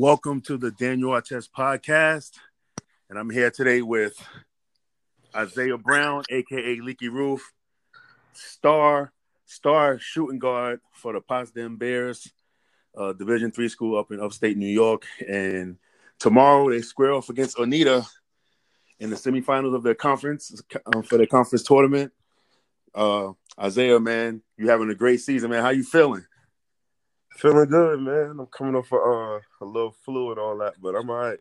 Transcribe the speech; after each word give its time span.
Welcome 0.00 0.42
to 0.42 0.56
the 0.56 0.70
Daniel 0.70 1.10
Artest 1.10 1.48
podcast. 1.50 2.38
And 3.10 3.18
I'm 3.18 3.30
here 3.30 3.50
today 3.50 3.82
with 3.82 4.16
Isaiah 5.34 5.76
Brown, 5.76 6.22
aka 6.30 6.76
Leaky 6.76 7.08
Roof, 7.08 7.52
star, 8.32 9.12
star 9.44 9.98
shooting 9.98 10.38
guard 10.38 10.78
for 10.92 11.14
the 11.14 11.20
Potsdam 11.20 11.78
Bears, 11.78 12.30
uh, 12.96 13.12
Division 13.12 13.50
three 13.50 13.68
school 13.68 13.98
up 13.98 14.12
in 14.12 14.20
upstate 14.20 14.56
New 14.56 14.68
York. 14.68 15.04
And 15.28 15.78
tomorrow 16.20 16.70
they 16.70 16.80
square 16.80 17.14
off 17.14 17.28
against 17.28 17.56
Oneonta 17.56 18.06
in 19.00 19.10
the 19.10 19.16
semifinals 19.16 19.74
of 19.74 19.82
their 19.82 19.96
conference 19.96 20.62
um, 20.94 21.02
for 21.02 21.18
their 21.18 21.26
conference 21.26 21.64
tournament. 21.64 22.12
Uh, 22.94 23.32
Isaiah, 23.60 23.98
man, 23.98 24.42
you 24.56 24.68
having 24.68 24.90
a 24.90 24.94
great 24.94 25.22
season, 25.22 25.50
man. 25.50 25.64
How 25.64 25.70
you 25.70 25.82
feeling? 25.82 26.24
Feeling 27.38 27.68
good, 27.68 28.00
man. 28.00 28.36
I'm 28.40 28.46
coming 28.46 28.74
off 28.74 28.90
a, 28.90 28.96
uh, 28.96 29.40
a 29.60 29.64
little 29.64 29.92
flu 29.92 30.32
and 30.32 30.40
all 30.40 30.58
that, 30.58 30.74
but 30.82 30.96
I'm 30.96 31.08
all 31.08 31.16
right. 31.18 31.38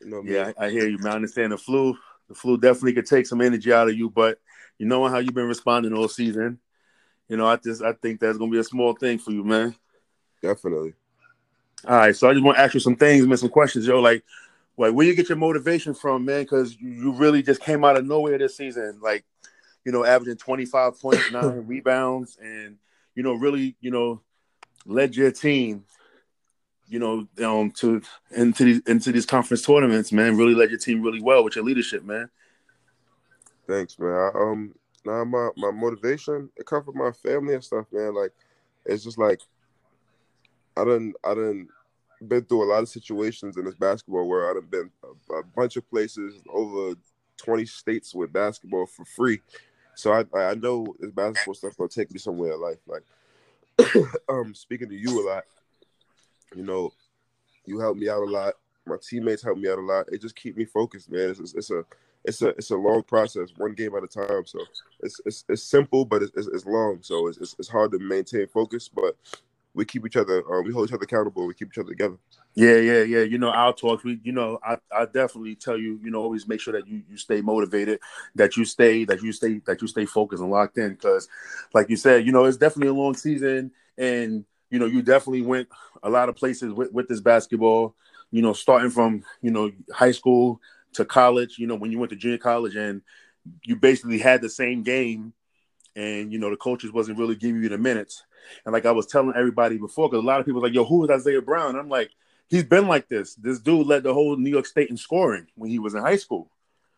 You 0.00 0.08
know 0.08 0.22
yeah, 0.24 0.52
I, 0.58 0.66
I, 0.66 0.70
hear 0.70 0.88
you, 0.88 0.96
man. 0.96 1.12
I 1.12 1.16
understand 1.16 1.52
the 1.52 1.58
flu. 1.58 1.94
The 2.28 2.34
flu 2.34 2.56
definitely 2.56 2.94
could 2.94 3.04
take 3.04 3.26
some 3.26 3.42
energy 3.42 3.70
out 3.74 3.90
of 3.90 3.94
you, 3.94 4.08
but 4.08 4.38
you 4.78 4.86
know 4.86 5.06
how 5.06 5.18
you've 5.18 5.34
been 5.34 5.48
responding 5.48 5.92
all 5.92 6.08
season. 6.08 6.60
You 7.28 7.36
know, 7.36 7.46
I 7.46 7.56
just 7.56 7.82
I 7.82 7.92
think 7.92 8.20
that's 8.20 8.38
gonna 8.38 8.50
be 8.50 8.58
a 8.58 8.64
small 8.64 8.94
thing 8.94 9.18
for 9.18 9.32
you, 9.32 9.44
man. 9.44 9.74
Definitely. 10.40 10.94
All 11.86 11.96
right, 11.96 12.16
so 12.16 12.30
I 12.30 12.32
just 12.32 12.42
want 12.42 12.56
to 12.56 12.62
ask 12.62 12.72
you 12.72 12.80
some 12.80 12.96
things, 12.96 13.26
man, 13.26 13.36
some 13.36 13.50
questions, 13.50 13.86
yo. 13.86 14.00
Like, 14.00 14.24
like 14.78 14.94
where 14.94 15.06
you 15.06 15.14
get 15.14 15.28
your 15.28 15.36
motivation 15.36 15.92
from, 15.92 16.24
man? 16.24 16.44
Because 16.44 16.74
you 16.80 17.12
really 17.12 17.42
just 17.42 17.60
came 17.60 17.84
out 17.84 17.98
of 17.98 18.06
nowhere 18.06 18.38
this 18.38 18.56
season, 18.56 18.98
like, 19.02 19.26
you 19.84 19.92
know, 19.92 20.06
averaging 20.06 20.38
25 20.38 20.98
points, 20.98 21.30
nine 21.30 21.44
rebounds, 21.66 22.38
and 22.42 22.78
you 23.14 23.22
know, 23.22 23.34
really, 23.34 23.76
you 23.82 23.90
know, 23.90 24.22
led 24.90 25.16
your 25.16 25.30
team, 25.30 25.84
you 26.88 26.98
know, 26.98 27.26
um, 27.44 27.70
to 27.72 28.02
into 28.32 28.64
these 28.64 28.80
into 28.86 29.12
these 29.12 29.26
conference 29.26 29.62
tournaments, 29.62 30.12
man. 30.12 30.36
Really 30.36 30.54
led 30.54 30.70
your 30.70 30.78
team 30.78 31.02
really 31.02 31.22
well 31.22 31.44
with 31.44 31.56
your 31.56 31.64
leadership, 31.64 32.04
man. 32.04 32.28
Thanks, 33.66 33.98
man. 33.98 34.10
I, 34.10 34.30
um, 34.34 34.74
now 35.04 35.24
my 35.24 35.50
my 35.56 35.70
motivation 35.70 36.50
it 36.56 36.66
comes 36.66 36.84
from 36.84 36.98
my 36.98 37.12
family 37.12 37.54
and 37.54 37.64
stuff, 37.64 37.86
man. 37.92 38.14
Like, 38.14 38.32
it's 38.84 39.04
just 39.04 39.18
like 39.18 39.40
I 40.76 40.84
didn't 40.84 41.14
I 41.24 41.34
done 41.34 41.68
been 42.26 42.44
through 42.44 42.64
a 42.64 42.70
lot 42.70 42.82
of 42.82 42.88
situations 42.88 43.56
in 43.56 43.64
this 43.64 43.74
basketball 43.74 44.28
where 44.28 44.50
I've 44.50 44.70
been 44.70 44.90
a, 45.02 45.34
a, 45.36 45.42
bunch 45.42 45.76
of 45.76 45.88
places 45.88 46.34
over 46.50 46.94
20 47.38 47.64
states 47.64 48.14
with 48.14 48.30
basketball 48.30 48.84
for 48.84 49.06
free. 49.06 49.40
So 49.94 50.12
I 50.12 50.24
I 50.34 50.54
know 50.54 50.94
this 50.98 51.10
basketball 51.10 51.54
stuff 51.54 51.78
will 51.78 51.88
take 51.88 52.10
me 52.12 52.18
somewhere 52.18 52.52
in 52.52 52.60
life. 52.60 52.78
Like 52.86 53.04
um 54.28 54.54
speaking 54.54 54.88
to 54.88 54.96
you 54.96 55.20
a 55.20 55.24
lot, 55.28 55.44
you 56.54 56.64
know, 56.64 56.92
you 57.64 57.78
help 57.78 57.96
me 57.96 58.08
out 58.08 58.22
a 58.22 58.30
lot. 58.30 58.54
My 58.86 58.96
teammates 59.00 59.42
help 59.42 59.58
me 59.58 59.68
out 59.68 59.78
a 59.78 59.82
lot. 59.82 60.06
It 60.10 60.20
just 60.20 60.36
keep 60.36 60.56
me 60.56 60.64
focused, 60.64 61.10
man. 61.10 61.30
It's, 61.30 61.54
it's 61.54 61.70
a 61.70 61.84
it's 62.24 62.42
a 62.42 62.48
it's 62.48 62.70
a 62.70 62.76
long 62.76 63.02
process, 63.02 63.50
one 63.56 63.74
game 63.74 63.94
at 63.94 64.04
a 64.04 64.06
time. 64.06 64.44
So 64.46 64.60
it's 65.00 65.20
it's, 65.24 65.44
it's 65.48 65.62
simple, 65.62 66.04
but 66.04 66.22
it's, 66.22 66.36
it's, 66.36 66.48
it's 66.48 66.66
long. 66.66 66.98
So 67.02 67.28
it's, 67.28 67.54
it's 67.58 67.68
hard 67.68 67.92
to 67.92 67.98
maintain 67.98 68.46
focus, 68.48 68.88
but 68.88 69.16
we 69.80 69.86
keep 69.86 70.04
each 70.04 70.16
other, 70.16 70.44
uh, 70.52 70.60
we 70.60 70.72
hold 70.72 70.86
each 70.86 70.92
other 70.92 71.04
accountable. 71.04 71.46
We 71.46 71.54
keep 71.54 71.68
each 71.68 71.78
other 71.78 71.88
together. 71.88 72.16
Yeah, 72.54 72.76
yeah, 72.76 73.02
yeah. 73.02 73.22
You 73.22 73.38
know, 73.38 73.48
our 73.48 73.72
talks, 73.72 74.04
we, 74.04 74.20
you 74.22 74.32
know, 74.32 74.58
I, 74.62 74.76
I 74.92 75.06
definitely 75.06 75.54
tell 75.54 75.78
you, 75.78 75.98
you 76.04 76.10
know, 76.10 76.20
always 76.20 76.46
make 76.46 76.60
sure 76.60 76.74
that 76.74 76.86
you, 76.86 77.02
you 77.08 77.16
stay 77.16 77.40
motivated, 77.40 77.98
that 78.34 78.58
you 78.58 78.66
stay, 78.66 79.06
that 79.06 79.22
you 79.22 79.32
stay, 79.32 79.62
that 79.64 79.80
you 79.80 79.88
stay 79.88 80.04
focused 80.04 80.42
and 80.42 80.50
locked 80.50 80.76
in. 80.76 80.96
Cause 80.96 81.28
like 81.72 81.88
you 81.88 81.96
said, 81.96 82.26
you 82.26 82.32
know, 82.32 82.44
it's 82.44 82.58
definitely 82.58 82.88
a 82.88 82.92
long 82.92 83.14
season 83.14 83.70
and, 83.96 84.44
you 84.68 84.78
know, 84.78 84.84
you 84.84 85.00
definitely 85.00 85.40
went 85.40 85.66
a 86.02 86.10
lot 86.10 86.28
of 86.28 86.36
places 86.36 86.74
with, 86.74 86.92
with 86.92 87.08
this 87.08 87.20
basketball, 87.20 87.94
you 88.30 88.42
know, 88.42 88.52
starting 88.52 88.90
from, 88.90 89.24
you 89.40 89.50
know, 89.50 89.70
high 89.94 90.12
school 90.12 90.60
to 90.92 91.06
college, 91.06 91.58
you 91.58 91.66
know, 91.66 91.74
when 91.76 91.90
you 91.90 91.98
went 91.98 92.10
to 92.10 92.16
junior 92.16 92.36
college 92.36 92.76
and 92.76 93.00
you 93.64 93.76
basically 93.76 94.18
had 94.18 94.42
the 94.42 94.50
same 94.50 94.82
game 94.82 95.32
and, 95.96 96.30
you 96.30 96.38
know, 96.38 96.50
the 96.50 96.56
coaches 96.56 96.92
wasn't 96.92 97.16
really 97.16 97.34
giving 97.34 97.62
you 97.62 97.70
the 97.70 97.78
minutes 97.78 98.24
and 98.64 98.72
like 98.72 98.86
I 98.86 98.92
was 98.92 99.06
telling 99.06 99.34
everybody 99.36 99.78
before, 99.78 100.08
because 100.08 100.22
a 100.22 100.26
lot 100.26 100.40
of 100.40 100.46
people 100.46 100.62
like, 100.62 100.74
yo, 100.74 100.84
who 100.84 101.04
is 101.04 101.10
Isaiah 101.10 101.42
Brown? 101.42 101.76
I'm 101.76 101.88
like, 101.88 102.10
he's 102.48 102.64
been 102.64 102.88
like 102.88 103.08
this. 103.08 103.34
This 103.34 103.58
dude 103.58 103.86
led 103.86 104.02
the 104.02 104.14
whole 104.14 104.36
New 104.36 104.50
York 104.50 104.66
State 104.66 104.90
in 104.90 104.96
scoring 104.96 105.46
when 105.54 105.70
he 105.70 105.78
was 105.78 105.94
in 105.94 106.02
high 106.02 106.16
school. 106.16 106.50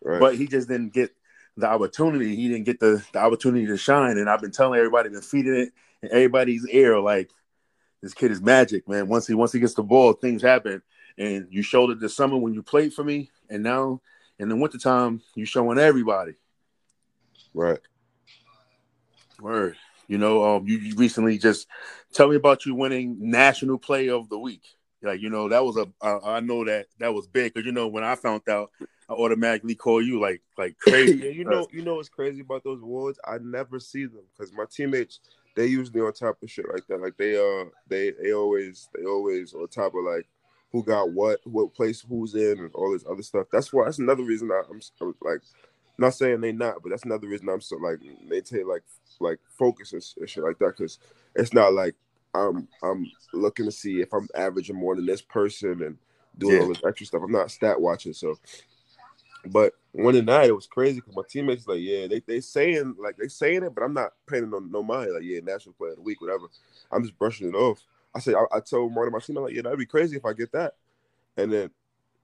Right. 0.02 0.20
But 0.20 0.36
he 0.36 0.46
just 0.46 0.68
didn't 0.68 0.92
get 0.92 1.14
the 1.56 1.68
opportunity. 1.68 2.34
He 2.34 2.48
didn't 2.48 2.64
get 2.64 2.80
the, 2.80 3.04
the 3.12 3.18
opportunity 3.18 3.66
to 3.66 3.76
shine. 3.76 4.18
And 4.18 4.28
I've 4.28 4.40
been 4.40 4.50
telling 4.50 4.78
everybody, 4.78 5.10
been 5.10 5.20
feeding 5.20 5.54
it 5.54 5.72
in 6.02 6.10
everybody's 6.10 6.66
ear, 6.68 6.98
like 6.98 7.30
this 8.02 8.14
kid 8.14 8.32
is 8.32 8.42
magic, 8.42 8.88
man. 8.88 9.06
Once 9.06 9.26
he 9.26 9.34
once 9.34 9.52
he 9.52 9.60
gets 9.60 9.74
the 9.74 9.82
ball, 9.82 10.12
things 10.12 10.42
happen. 10.42 10.82
And 11.16 11.46
you 11.50 11.62
showed 11.62 11.90
it 11.90 12.00
this 12.00 12.16
summer 12.16 12.36
when 12.36 12.54
you 12.54 12.62
played 12.62 12.92
for 12.92 13.04
me, 13.04 13.30
and 13.48 13.62
now 13.62 14.00
in 14.38 14.48
the 14.48 14.56
wintertime, 14.56 15.22
you 15.34 15.44
showing 15.44 15.78
everybody. 15.78 16.34
Right. 17.54 17.78
Word. 19.40 19.76
You 20.12 20.18
know, 20.18 20.44
um, 20.44 20.68
you, 20.68 20.94
recently 20.94 21.38
just 21.38 21.66
tell 22.12 22.28
me 22.28 22.36
about 22.36 22.66
you 22.66 22.74
winning 22.74 23.16
National 23.18 23.78
Play 23.78 24.10
of 24.10 24.28
the 24.28 24.38
Week. 24.38 24.62
Like, 25.00 25.22
you 25.22 25.30
know, 25.30 25.48
that 25.48 25.64
was 25.64 25.78
a 25.78 25.90
I, 26.02 26.36
I 26.36 26.40
know 26.40 26.66
that 26.66 26.88
that 26.98 27.14
was 27.14 27.26
big 27.26 27.54
because 27.54 27.64
you 27.64 27.72
know 27.72 27.88
when 27.88 28.04
I 28.04 28.14
found 28.14 28.46
out, 28.46 28.72
I 29.08 29.14
automatically 29.14 29.74
call 29.74 30.02
you 30.02 30.20
like 30.20 30.42
like 30.58 30.78
crazy. 30.78 31.16
yeah, 31.16 31.30
you 31.30 31.44
know, 31.46 31.66
you 31.72 31.80
know 31.80 31.94
what's 31.94 32.10
crazy 32.10 32.42
about 32.42 32.62
those 32.62 32.82
awards? 32.82 33.18
I 33.26 33.38
never 33.38 33.80
see 33.80 34.04
them 34.04 34.24
because 34.36 34.52
my 34.52 34.66
teammates 34.70 35.20
they 35.56 35.64
usually 35.64 36.02
on 36.02 36.12
top 36.12 36.42
of 36.42 36.50
shit 36.50 36.66
like 36.70 36.86
that. 36.88 37.00
Like 37.00 37.16
they 37.16 37.34
uh 37.34 37.70
they 37.88 38.10
they 38.10 38.34
always 38.34 38.90
they 38.94 39.06
always 39.06 39.54
on 39.54 39.66
top 39.68 39.94
of 39.94 40.04
like 40.04 40.26
who 40.72 40.84
got 40.84 41.10
what, 41.10 41.40
what 41.44 41.72
place 41.72 42.04
who's 42.06 42.34
in, 42.34 42.58
and 42.58 42.70
all 42.74 42.92
this 42.92 43.06
other 43.10 43.22
stuff. 43.22 43.46
That's 43.50 43.72
why 43.72 43.86
that's 43.86 43.98
another 43.98 44.24
reason 44.24 44.50
I, 44.52 44.60
I'm 44.70 45.14
like 45.22 45.40
not 45.98 46.14
saying 46.14 46.40
they 46.40 46.52
not, 46.52 46.82
but 46.82 46.90
that's 46.90 47.04
another 47.04 47.28
reason 47.28 47.48
I'm 47.48 47.60
so 47.60 47.76
like 47.76 48.00
they 48.28 48.40
take 48.40 48.66
like 48.66 48.82
like 49.20 49.38
focus 49.58 49.92
and, 49.92 50.04
and 50.18 50.28
shit 50.28 50.44
like 50.44 50.58
that 50.58 50.76
because 50.76 50.98
it's 51.34 51.52
not 51.52 51.72
like 51.72 51.94
I'm 52.34 52.68
I'm 52.82 53.10
looking 53.32 53.66
to 53.66 53.72
see 53.72 54.00
if 54.00 54.12
I'm 54.12 54.28
averaging 54.34 54.76
more 54.76 54.96
than 54.96 55.06
this 55.06 55.22
person 55.22 55.82
and 55.82 55.98
doing 56.38 56.56
yeah. 56.56 56.62
all 56.62 56.68
this 56.68 56.82
extra 56.86 57.06
stuff. 57.06 57.22
I'm 57.24 57.32
not 57.32 57.50
stat 57.50 57.80
watching, 57.80 58.12
so. 58.12 58.38
But 59.44 59.72
one 59.90 60.24
night 60.24 60.48
it 60.48 60.54
was 60.54 60.68
crazy 60.68 61.00
because 61.00 61.16
my 61.16 61.22
teammates 61.28 61.66
like, 61.66 61.80
yeah, 61.80 62.06
they 62.06 62.20
they 62.20 62.40
saying 62.40 62.94
like 62.98 63.16
they 63.16 63.28
saying 63.28 63.64
it, 63.64 63.74
but 63.74 63.82
I'm 63.82 63.92
not 63.92 64.12
paying 64.26 64.48
no 64.48 64.60
no 64.60 64.82
mind. 64.82 65.12
Like, 65.12 65.24
yeah, 65.24 65.40
national 65.42 65.74
player 65.74 65.90
of 65.90 65.96
the 65.96 66.02
week, 66.02 66.20
whatever. 66.20 66.46
I'm 66.92 67.02
just 67.02 67.18
brushing 67.18 67.48
it 67.48 67.54
off. 67.54 67.84
I 68.14 68.20
said 68.20 68.34
I, 68.34 68.56
I 68.56 68.60
told 68.60 68.94
one 68.94 69.06
of 69.06 69.12
my 69.12 69.18
teammates 69.18 69.42
like, 69.42 69.54
yeah, 69.54 69.62
that'd 69.62 69.78
be 69.78 69.86
crazy 69.86 70.16
if 70.16 70.24
I 70.24 70.32
get 70.32 70.52
that. 70.52 70.74
And 71.36 71.52
then 71.52 71.70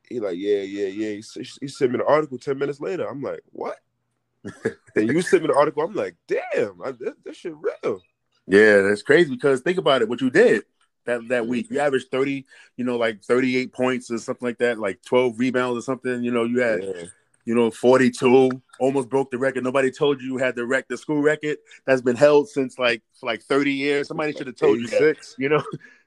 he 0.09 0.21
like, 0.21 0.37
yeah, 0.37 0.63
yeah, 0.63 0.87
yeah. 0.87 1.21
He, 1.21 1.49
he 1.61 1.69
sent 1.69 1.93
me 1.93 1.99
the 1.99 2.07
article 2.07 2.39
ten 2.39 2.59
minutes 2.59 2.81
later. 2.81 3.09
I'm 3.09 3.23
like, 3.23 3.41
what? 3.51 3.79
and 4.95 5.09
you 5.09 5.23
sent 5.23 5.43
me 5.43 5.49
the 5.49 5.57
article. 5.57 5.83
I'm 5.83 5.95
like, 5.95 6.17
damn, 6.27 6.81
I, 6.85 6.93
this, 6.93 7.15
this 7.25 7.37
shit 7.37 7.55
real. 7.57 8.01
Yeah, 8.47 8.83
that's 8.83 9.03
crazy 9.03 9.31
because 9.31 9.61
think 9.61 9.79
about 9.79 10.03
it. 10.03 10.09
What 10.09 10.21
you 10.21 10.31
did 10.31 10.65
that 11.05 11.29
that 11.29 11.47
week, 11.47 11.69
you 11.71 11.81
averaged 11.81 12.11
thirty, 12.11 12.47
you 12.77 12.85
know, 12.85 12.97
like 12.97 13.23
thirty 13.23 13.57
eight 13.57 13.73
points 13.73 14.11
or 14.11 14.19
something 14.19 14.47
like 14.47 14.59
that, 14.59 14.79
like 14.79 15.03
twelve 15.05 15.39
rebounds 15.39 15.79
or 15.79 15.83
something. 15.83 16.23
You 16.23 16.31
know, 16.31 16.45
you 16.45 16.61
had. 16.61 16.83
Yeah. 16.83 17.05
You 17.45 17.55
know, 17.55 17.71
42, 17.71 18.51
almost 18.79 19.09
broke 19.09 19.31
the 19.31 19.39
record. 19.39 19.65
Nobody 19.65 19.91
told 19.91 20.21
you 20.21 20.35
you 20.35 20.37
had 20.37 20.55
the 20.55 20.67
rec 20.67 20.87
the 20.87 20.99
school 20.99 21.23
record 21.23 21.57
that's 21.87 22.03
been 22.03 22.15
held 22.15 22.51
since 22.51 22.79
like 22.79 23.01
for 23.19 23.25
like 23.25 23.41
30 23.41 23.73
years. 23.73 24.09
Somebody 24.09 24.35
should 24.35 24.49
have 24.49 24.57
told 24.57 24.77
86. 24.77 25.37
you 25.39 25.49
that. 25.49 25.63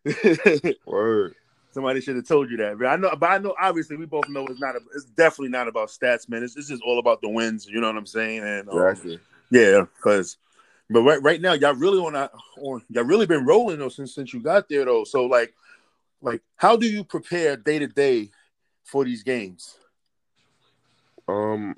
You 0.06 0.62
know? 0.62 0.74
Word. 0.86 1.34
Somebody 1.72 2.02
should 2.02 2.18
have 2.18 2.28
told 2.28 2.52
you 2.52 2.58
that. 2.58 2.78
But 2.78 2.88
I 2.88 2.96
know, 2.98 3.16
but 3.18 3.30
I 3.30 3.38
know. 3.38 3.56
Obviously, 3.60 3.96
we 3.96 4.06
both 4.06 4.28
know 4.28 4.46
it's 4.48 4.60
not. 4.60 4.76
A, 4.76 4.80
it's 4.94 5.06
definitely 5.06 5.50
not 5.50 5.70
about 5.70 5.88
stats, 5.88 6.28
man. 6.28 6.44
It's, 6.44 6.58
it's 6.58 6.68
just 6.68 6.84
all 6.84 7.00
about 7.00 7.22
the 7.22 7.30
wins. 7.30 7.66
You 7.66 7.80
know 7.80 7.88
what 7.88 7.96
I'm 7.96 8.06
saying? 8.06 8.44
And 8.44 8.70
um, 8.70 8.78
exactly. 8.78 9.20
yeah, 9.50 9.86
because. 9.96 10.38
But 10.90 11.04
right, 11.04 11.22
right 11.24 11.40
now, 11.40 11.54
y'all 11.54 11.74
really 11.74 12.00
on, 12.00 12.14
on 12.62 12.82
y'all 12.90 13.06
really 13.06 13.26
been 13.26 13.46
rolling 13.46 13.80
though 13.80 13.88
since 13.88 14.14
since 14.14 14.34
you 14.34 14.42
got 14.42 14.68
there 14.68 14.84
though. 14.84 15.06
So 15.06 15.26
like, 15.26 15.54
like, 16.22 16.42
how 16.58 16.76
do 16.76 16.86
you 16.86 17.06
prepare 17.06 17.56
day 17.56 17.80
to 17.80 17.88
day 17.88 18.32
for 18.84 19.06
these 19.06 19.24
games? 19.24 19.78
Um, 21.30 21.78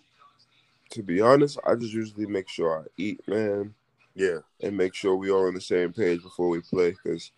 to 0.90 1.04
be 1.04 1.22
honest, 1.22 1.60
I 1.64 1.76
just 1.76 1.94
usually 1.94 2.26
make 2.26 2.50
sure 2.50 2.80
I 2.80 2.84
eat, 2.98 3.20
man. 3.28 3.76
Yeah, 4.16 4.40
and 4.62 4.76
make 4.76 4.96
sure 4.96 5.16
we 5.16 5.30
all 5.30 5.46
on 5.46 5.54
the 5.54 5.62
same 5.62 5.94
page 5.94 6.24
before 6.24 6.50
we 6.50 6.62
play 6.62 6.92
because 6.92 7.32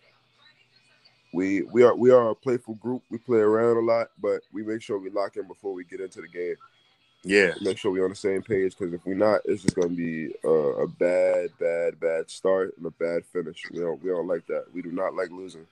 we 1.36 1.62
we 1.62 1.82
are 1.82 1.94
we 1.94 2.10
are 2.10 2.30
a 2.30 2.34
playful 2.34 2.74
group. 2.76 3.02
We 3.10 3.18
play 3.18 3.38
around 3.38 3.76
a 3.76 3.80
lot, 3.80 4.08
but 4.20 4.40
we 4.52 4.62
make 4.62 4.80
sure 4.80 4.98
we 4.98 5.10
lock 5.10 5.36
in 5.36 5.46
before 5.46 5.74
we 5.74 5.84
get 5.84 6.00
into 6.00 6.22
the 6.22 6.28
game. 6.28 6.56
Yeah, 7.24 7.52
make 7.60 7.76
sure 7.76 7.92
we're 7.92 8.04
on 8.04 8.10
the 8.10 8.16
same 8.16 8.42
page 8.42 8.76
because 8.76 8.94
if 8.94 9.04
we're 9.04 9.14
not, 9.14 9.42
it's 9.44 9.62
just 9.62 9.76
gonna 9.76 9.88
be 9.88 10.32
a, 10.44 10.48
a, 10.48 10.88
bad, 10.88 11.50
bad, 11.58 12.00
bad 12.00 12.30
start 12.30 12.74
and 12.78 12.86
a 12.86 12.90
bad 12.90 13.24
finish. 13.26 13.62
We 13.70 13.80
don't 13.80 14.02
we 14.02 14.10
don't 14.10 14.26
like 14.26 14.46
that. 14.46 14.64
We 14.72 14.80
do 14.80 14.92
not 14.92 15.14
like 15.14 15.30
losing. 15.30 15.66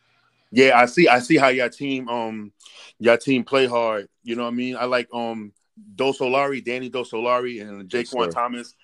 Yeah, 0.51 0.79
I 0.79 0.87
see. 0.87 1.09
I 1.09 1.21
see 1.21 1.37
how 1.37 1.49
your 1.49 1.71
team 1.71 2.09
um 2.09 2.53
your 2.99 3.17
team 3.17 3.43
play 3.43 3.67
hard. 3.67 4.09
You 4.23 4.37
know 4.37 4.43
what 4.43 4.53
I 4.53 4.57
mean? 4.57 4.77
I 4.77 4.85
like 4.85 5.09
um 5.15 5.53
Dosolari, 5.97 6.63
Danny 6.63 6.91
Dosolari, 6.91 7.63
and 7.63 7.89
Jaquan 7.89 8.27
yes, 8.27 8.35
Thomas. 8.35 8.75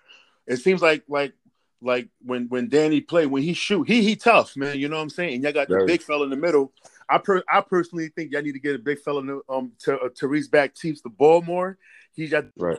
It 0.47 0.57
seems 0.57 0.81
like 0.81 1.03
like 1.09 1.35
like 1.83 2.09
when 2.21 2.47
when 2.49 2.69
Danny 2.69 3.01
play 3.01 3.27
when 3.27 3.43
he 3.43 3.55
shoot 3.55 3.89
he 3.89 4.03
he 4.03 4.17
tough 4.17 4.57
man 4.57 4.79
you 4.79 4.89
know 4.89 4.97
what 4.97 5.03
I'm 5.03 5.11
saying 5.11 5.35
and 5.35 5.43
y'all 5.43 5.53
got 5.53 5.69
the 5.69 5.85
big 5.87 6.03
fella 6.03 6.25
in 6.25 6.31
the 6.31 6.37
middle 6.37 6.73
I 7.11 7.19
per 7.19 7.43
I 7.53 7.61
personally 7.61 8.09
think 8.09 8.33
y'all 8.33 8.43
need 8.43 8.53
to 8.53 8.61
get 8.61 8.77
a 8.77 8.79
big 8.79 9.01
fella 9.01 9.21
um 9.49 9.73
to 9.81 9.99
uh, 9.99 10.09
Tyrese 10.09 10.51
back 10.51 10.75
teams 10.75 11.03
the 11.03 11.11
ball 11.11 11.43
more. 11.43 11.77
He's 12.15 12.31
got 12.31 12.45
right. 12.57 12.79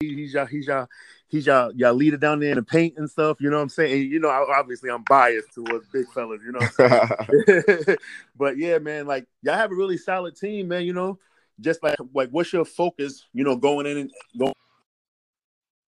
he's 0.00 0.34
y'all 0.34 0.46
he's 0.46 0.66
y'all 0.66 0.86
he's 1.28 1.46
y'all 1.46 1.72
y'all 1.74 1.94
leader 1.94 2.18
down 2.18 2.40
there 2.40 2.50
in 2.50 2.56
the 2.56 2.62
paint 2.62 2.94
and 2.98 3.10
stuff. 3.10 3.40
You 3.40 3.48
know 3.48 3.56
what 3.56 3.62
I'm 3.62 3.68
saying? 3.70 4.02
And, 4.02 4.12
you 4.12 4.20
know, 4.20 4.28
obviously 4.28 4.90
I'm 4.90 5.02
biased 5.08 5.54
towards 5.54 5.88
big 5.88 6.06
fellas. 6.12 6.40
You 6.44 6.52
know, 6.52 7.96
but 8.36 8.58
yeah, 8.58 8.78
man, 8.78 9.06
like 9.06 9.26
y'all 9.42 9.56
have 9.56 9.72
a 9.72 9.74
really 9.74 9.96
solid 9.96 10.36
team, 10.36 10.68
man. 10.68 10.84
You 10.84 10.92
know, 10.92 11.18
just 11.58 11.82
like 11.82 11.96
like 12.12 12.28
what's 12.30 12.52
your 12.52 12.66
focus? 12.66 13.26
You 13.32 13.44
know, 13.44 13.56
going 13.56 13.86
in 13.86 13.96
and 13.96 14.10
going 14.38 14.52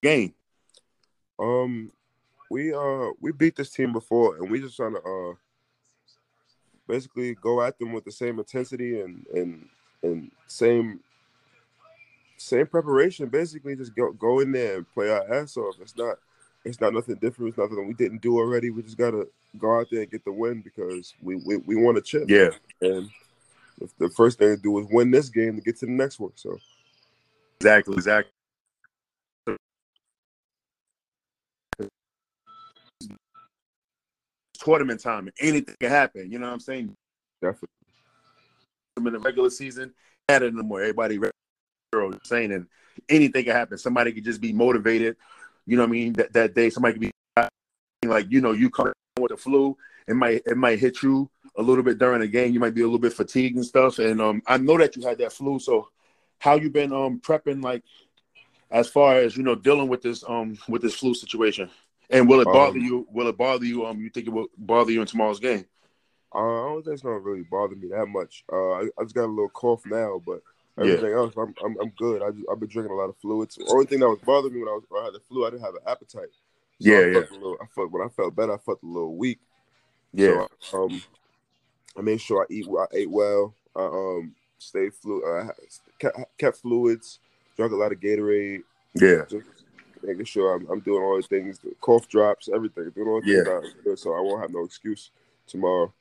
game. 0.03 0.33
Um, 1.39 1.93
we 2.51 2.73
uh 2.73 3.11
we 3.21 3.33
beat 3.33 3.57
this 3.57 3.71
team 3.71 3.93
before, 3.93 4.37
and 4.37 4.51
we 4.51 4.61
just 4.61 4.77
trying 4.77 4.95
to 4.95 5.01
uh 5.01 5.35
basically 6.87 7.35
go 7.35 7.63
at 7.63 7.79
them 7.79 7.93
with 7.93 8.05
the 8.05 8.13
same 8.13 8.39
intensity 8.39 9.01
and 9.01 9.27
and 9.35 9.69
and 10.03 10.31
same 10.47 11.01
same 12.37 12.67
preparation. 12.67 13.29
Basically, 13.29 13.77
just 13.77 13.95
go 13.95 14.13
go 14.13 14.41
in 14.41 14.53
there 14.53 14.77
and 14.77 14.93
play 14.95 15.11
our 15.11 15.33
ass 15.33 15.57
off. 15.57 15.77
It's 15.81 15.97
not 15.97 16.19
it's 16.65 16.81
not 16.81 16.93
nothing 16.93 17.17
different. 17.17 17.51
It's 17.51 17.59
nothing 17.59 17.87
we 17.87 17.95
didn't 17.95 18.23
do 18.23 18.39
already. 18.39 18.71
We 18.71 18.83
just 18.83 18.99
gotta 18.99 19.29
go 19.59 19.79
out 19.81 19.89
there 19.91 20.03
and 20.03 20.11
get 20.11 20.25
the 20.25 20.33
win 20.33 20.61
because 20.63 21.15
we 21.23 21.37
we, 21.37 21.57
we 21.59 21.77
want 21.77 21.97
to 21.97 22.03
chip. 22.03 22.29
Yeah, 22.29 22.51
and 22.81 23.11
the 23.99 24.11
first 24.11 24.39
thing 24.39 24.57
to 24.57 24.63
do 24.63 24.79
is 24.79 24.87
win 24.91 25.11
this 25.11 25.29
game 25.29 25.57
to 25.57 25.63
get 25.63 25.79
to 25.79 25.87
the 25.87 25.93
next 25.93 26.21
one. 26.21 26.33
So 26.35 26.59
exactly, 27.61 27.95
exactly. 27.95 28.33
Tournament 34.67 35.01
time. 35.01 35.31
Anything 35.39 35.77
can 35.81 35.91
happen. 35.91 36.31
You 36.31 36.39
know 36.39 36.47
what 36.47 36.55
I'm 36.55 36.61
saying? 36.61 36.95
Definitely. 37.41 37.69
In 38.97 39.05
the 39.05 39.19
regular 39.21 39.51
season, 39.51 39.95
had 40.29 40.43
it 40.43 40.55
no 40.55 40.63
more. 40.63 40.81
Everybody 40.81 41.21
saying 42.25 42.53
and 42.53 42.67
anything 43.09 43.45
can 43.45 43.55
happen. 43.55 43.79
Somebody 43.79 44.13
could 44.13 44.25
just 44.25 44.41
be 44.41 44.53
motivated. 44.53 45.17
You 45.67 45.77
know 45.77 45.85
what 45.85 45.91
I 45.91 45.93
mean? 45.93 46.13
That 46.15 46.33
that 46.33 46.55
day, 46.55 46.71
somebody 46.71 46.95
could 46.95 47.01
be 47.01 48.09
like, 48.09 48.27
you 48.31 48.41
know, 48.41 48.53
you 48.53 48.71
come 48.71 48.93
with 49.21 49.31
the 49.31 49.37
flu. 49.37 49.77
It 50.09 50.15
might 50.15 50.43
it 50.47 50.57
might 50.57 50.79
hit 50.79 51.03
you 51.03 51.31
a 51.57 51.63
little 51.63 51.85
bit 51.85 51.99
during 51.99 52.21
the 52.21 52.29
game. 52.29 52.53
You 52.53 52.61
might 52.61 52.75
be 52.75 52.83
a 52.83 52.85
little 52.85 52.99
bit 52.99 53.13
fatigued 53.13 53.57
and 53.57 53.65
stuff. 53.65 53.99
And 53.99 54.21
um, 54.21 54.43
I 54.47 54.59
know 54.59 54.79
that 54.79 54.97
you 54.97 55.07
had 55.07 55.19
that 55.19 55.33
flu. 55.33 55.59
So, 55.59 55.89
how 56.39 56.57
you 56.57 56.71
been 56.71 56.93
um 56.93 57.21
prepping 57.21 57.63
like 57.63 57.83
as 58.71 58.89
far 58.89 59.17
as 59.17 59.37
you 59.37 59.43
know 59.43 59.55
dealing 59.55 59.89
with 59.89 60.03
this 60.03 60.25
um 60.27 60.59
with 60.69 60.83
this 60.83 60.95
flu 60.95 61.15
situation? 61.15 61.71
And 62.11 62.29
will 62.29 62.41
it 62.41 62.45
bother 62.45 62.79
um, 62.79 62.85
you? 62.85 63.07
Will 63.11 63.29
it 63.29 63.37
bother 63.37 63.65
you? 63.65 63.85
Um, 63.87 64.01
you 64.01 64.11
think 64.11 64.27
it 64.27 64.33
will 64.33 64.49
bother 64.57 64.93
you 64.93 65.01
in 65.01 65.07
tomorrow's 65.07 65.41
game? 65.41 65.65
Uh, 66.35 66.39
I 66.39 66.69
don't 66.69 66.83
think 66.83 66.95
it's 66.95 67.03
gonna 67.03 67.19
really 67.19 67.45
bother 67.51 67.75
me 67.75 67.89
that 67.89 68.07
much. 68.07 68.45
Uh, 68.53 68.73
I, 68.73 68.89
I 68.99 69.03
just 69.03 69.15
got 69.15 69.25
a 69.25 69.27
little 69.27 69.49
cough 69.49 69.83
now, 69.87 70.21
but 70.25 70.43
everything 70.79 71.11
yeah. 71.11 71.17
else, 71.17 71.35
I'm, 71.37 71.55
I'm, 71.65 71.77
I'm 71.81 71.93
good. 71.97 72.23
I 72.23 72.27
I've 72.53 72.61
been 72.61 72.69
drinking 72.69 72.93
a 72.93 72.97
lot 72.97 73.09
of 73.09 73.17
fluids. 73.17 73.57
The 73.57 73.67
only 73.71 73.87
thing 73.87 74.01
that 74.01 74.09
was 74.09 74.21
bothering 74.25 74.55
me 74.55 74.61
when 74.61 74.69
I 74.69 74.73
was 74.73 74.85
when 74.89 75.03
I 75.03 75.07
had 75.07 75.15
the 75.15 75.21
flu, 75.21 75.47
I 75.47 75.51
didn't 75.51 75.65
have 75.65 75.75
an 75.75 75.83
appetite. 75.87 76.29
So 76.81 76.91
yeah, 76.91 76.99
I 76.99 77.07
yeah. 77.07 77.19
Little, 77.31 77.57
I 77.61 77.67
felt 77.75 77.91
when 77.91 78.03
I 78.03 78.09
felt 78.09 78.37
better, 78.37 78.55
I 78.55 78.59
felt 78.59 78.83
a 78.83 78.87
little 78.87 79.17
weak. 79.17 79.39
Yeah. 80.13 80.47
So, 80.61 80.85
um, 80.85 81.03
I 81.97 82.03
made 82.03 82.21
sure 82.21 82.43
I 82.43 82.53
eat. 82.53 82.67
I 82.69 82.85
ate 82.93 83.11
well. 83.11 83.55
I 83.75 83.85
um 83.85 84.35
stayed 84.59 84.95
flu. 84.95 85.23
I 85.25 85.51
kept, 85.99 86.19
kept 86.39 86.59
fluids. 86.59 87.19
Drank 87.57 87.73
a 87.73 87.77
lot 87.77 87.93
of 87.93 88.01
Gatorade. 88.01 88.63
Yeah. 88.95 89.25
Just 89.29 89.47
making 90.07 90.25
sure 90.25 90.55
I'm, 90.55 90.67
I'm 90.71 90.81
doing 90.81 91.03
all 91.03 91.17
the 91.17 91.23
things, 91.23 91.59
the 91.59 91.75
cough 91.81 92.09
drops, 92.09 92.49
everything. 92.49 92.91
Doing 92.91 93.09
all 93.09 93.21
the 93.21 93.27
yeah. 93.27 93.83
things 93.85 94.03
so 94.03 94.15
I 94.15 94.21
won't 94.21 94.41
have 94.41 94.53
no 94.53 94.65
excuse 94.65 95.11
tomorrow. 95.47 95.93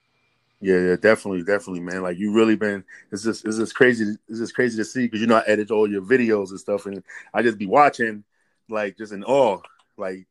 Yeah, 0.61 0.79
yeah, 0.79 0.95
definitely, 0.95 1.43
definitely, 1.43 1.81
man. 1.81 2.01
Like 2.01 2.17
you 2.17 2.33
really 2.33 2.55
been. 2.55 2.83
It's 3.11 3.23
just, 3.23 3.45
it's 3.45 3.57
just 3.57 3.75
crazy. 3.75 4.15
It's 4.29 4.39
just 4.39 4.55
crazy 4.55 4.77
to 4.77 4.85
see 4.85 5.05
because 5.05 5.21
you 5.21 5.27
know 5.27 5.37
I 5.37 5.43
edit 5.47 5.69
all 5.69 5.89
your 5.89 6.01
videos 6.01 6.49
and 6.49 6.59
stuff, 6.59 6.85
and 6.85 7.03
I 7.33 7.41
just 7.41 7.57
be 7.57 7.65
watching, 7.65 8.23
like 8.69 8.97
just 8.97 9.11
in 9.11 9.23
awe. 9.23 9.59
Like 9.97 10.27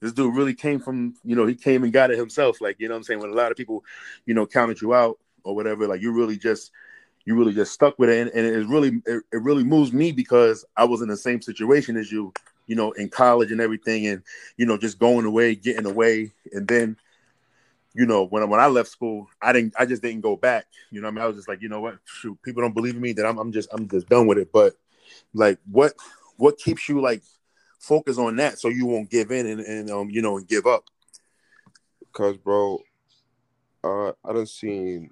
this 0.00 0.12
dude 0.12 0.34
really 0.34 0.54
came 0.54 0.78
from, 0.78 1.14
you 1.24 1.36
know, 1.36 1.46
he 1.46 1.54
came 1.54 1.84
and 1.84 1.92
got 1.92 2.10
it 2.10 2.18
himself. 2.18 2.60
Like 2.60 2.76
you 2.80 2.88
know, 2.88 2.96
I'm 2.96 3.02
saying 3.02 3.20
when 3.20 3.30
a 3.30 3.34
lot 3.34 3.50
of 3.50 3.56
people, 3.56 3.84
you 4.26 4.34
know, 4.34 4.46
counted 4.46 4.80
you 4.80 4.94
out 4.94 5.18
or 5.44 5.54
whatever, 5.54 5.86
like 5.86 6.02
you 6.02 6.12
really 6.12 6.36
just, 6.36 6.72
you 7.24 7.36
really 7.36 7.54
just 7.54 7.72
stuck 7.72 7.98
with 7.98 8.10
it, 8.10 8.20
and, 8.20 8.30
and 8.30 8.46
it 8.46 8.68
really, 8.68 9.00
it, 9.06 9.22
it 9.32 9.42
really 9.42 9.64
moves 9.64 9.92
me 9.92 10.12
because 10.12 10.64
I 10.76 10.84
was 10.84 11.02
in 11.02 11.08
the 11.08 11.16
same 11.16 11.40
situation 11.40 11.96
as 11.96 12.10
you 12.10 12.32
you 12.66 12.76
know, 12.76 12.92
in 12.92 13.08
college 13.08 13.52
and 13.52 13.60
everything, 13.60 14.06
and 14.06 14.22
you 14.56 14.66
know, 14.66 14.76
just 14.76 14.98
going 14.98 15.24
away, 15.24 15.54
getting 15.54 15.86
away, 15.86 16.32
and 16.52 16.66
then, 16.66 16.96
you 17.94 18.06
know, 18.06 18.24
when 18.26 18.48
when 18.48 18.60
I 18.60 18.66
left 18.66 18.88
school, 18.88 19.28
I 19.40 19.52
didn't, 19.52 19.74
I 19.78 19.86
just 19.86 20.02
didn't 20.02 20.20
go 20.22 20.36
back. 20.36 20.66
You 20.90 21.00
know, 21.00 21.08
I 21.08 21.10
mean, 21.10 21.22
I 21.22 21.26
was 21.26 21.36
just 21.36 21.48
like, 21.48 21.62
you 21.62 21.68
know 21.68 21.80
what, 21.80 21.98
shoot, 22.04 22.38
people 22.42 22.62
don't 22.62 22.74
believe 22.74 22.94
in 22.94 23.00
me, 23.00 23.12
that 23.12 23.26
I'm, 23.26 23.38
I'm 23.38 23.52
just, 23.52 23.68
I'm 23.72 23.88
just 23.88 24.08
done 24.08 24.26
with 24.26 24.38
it. 24.38 24.52
But 24.52 24.74
like, 25.32 25.58
what, 25.70 25.94
what 26.36 26.58
keeps 26.58 26.88
you 26.88 27.00
like 27.00 27.22
focus 27.78 28.18
on 28.18 28.36
that 28.36 28.58
so 28.58 28.68
you 28.68 28.86
won't 28.86 29.10
give 29.10 29.30
in 29.30 29.46
and, 29.46 29.60
and 29.60 29.90
um, 29.90 30.10
you 30.10 30.22
know, 30.22 30.36
and 30.36 30.48
give 30.48 30.66
up? 30.66 30.84
Because, 32.00 32.36
bro, 32.36 32.80
uh, 33.84 34.12
I 34.24 34.32
done 34.32 34.46
seen 34.46 35.10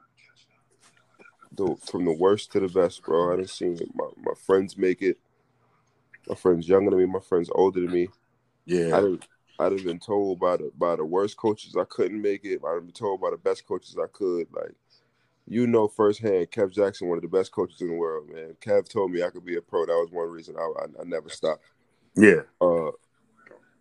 the 1.52 1.76
from 1.86 2.04
the 2.04 2.12
worst 2.12 2.50
to 2.52 2.60
the 2.60 2.68
best, 2.68 3.02
bro. 3.04 3.32
I 3.32 3.36
done 3.36 3.46
seen 3.46 3.78
my, 3.94 4.08
my 4.16 4.32
friends 4.46 4.76
make 4.76 5.02
it. 5.02 5.18
My 6.28 6.34
friends 6.34 6.68
younger 6.68 6.90
than 6.90 6.98
me, 6.98 7.06
my 7.06 7.20
friends 7.20 7.50
older 7.54 7.80
than 7.80 7.92
me. 7.92 8.08
Yeah. 8.66 8.96
I 8.96 9.00
didn't 9.00 9.26
I'd 9.58 9.72
have 9.72 9.84
been 9.84 10.00
told 10.00 10.40
by 10.40 10.56
the 10.56 10.70
by 10.76 10.96
the 10.96 11.04
worst 11.04 11.36
coaches 11.36 11.76
I 11.76 11.84
couldn't 11.84 12.20
make 12.20 12.44
it. 12.44 12.60
I'd 12.66 12.74
have 12.74 12.84
been 12.84 12.92
told 12.92 13.20
by 13.20 13.30
the 13.30 13.36
best 13.36 13.66
coaches 13.66 13.96
I 14.02 14.06
could. 14.12 14.48
Like, 14.52 14.74
you 15.46 15.66
know 15.66 15.86
firsthand, 15.86 16.50
Kev 16.50 16.72
Jackson, 16.72 17.08
one 17.08 17.18
of 17.18 17.22
the 17.22 17.28
best 17.28 17.52
coaches 17.52 17.80
in 17.80 17.88
the 17.88 17.94
world, 17.94 18.28
man. 18.30 18.56
Kev 18.60 18.88
told 18.88 19.12
me 19.12 19.22
I 19.22 19.30
could 19.30 19.44
be 19.44 19.56
a 19.56 19.62
pro. 19.62 19.86
That 19.86 19.92
was 19.92 20.10
one 20.10 20.28
reason 20.30 20.56
I, 20.58 20.62
I, 20.62 21.02
I 21.02 21.04
never 21.04 21.28
stopped. 21.28 21.62
Yeah. 22.16 22.42
Uh, 22.60 22.90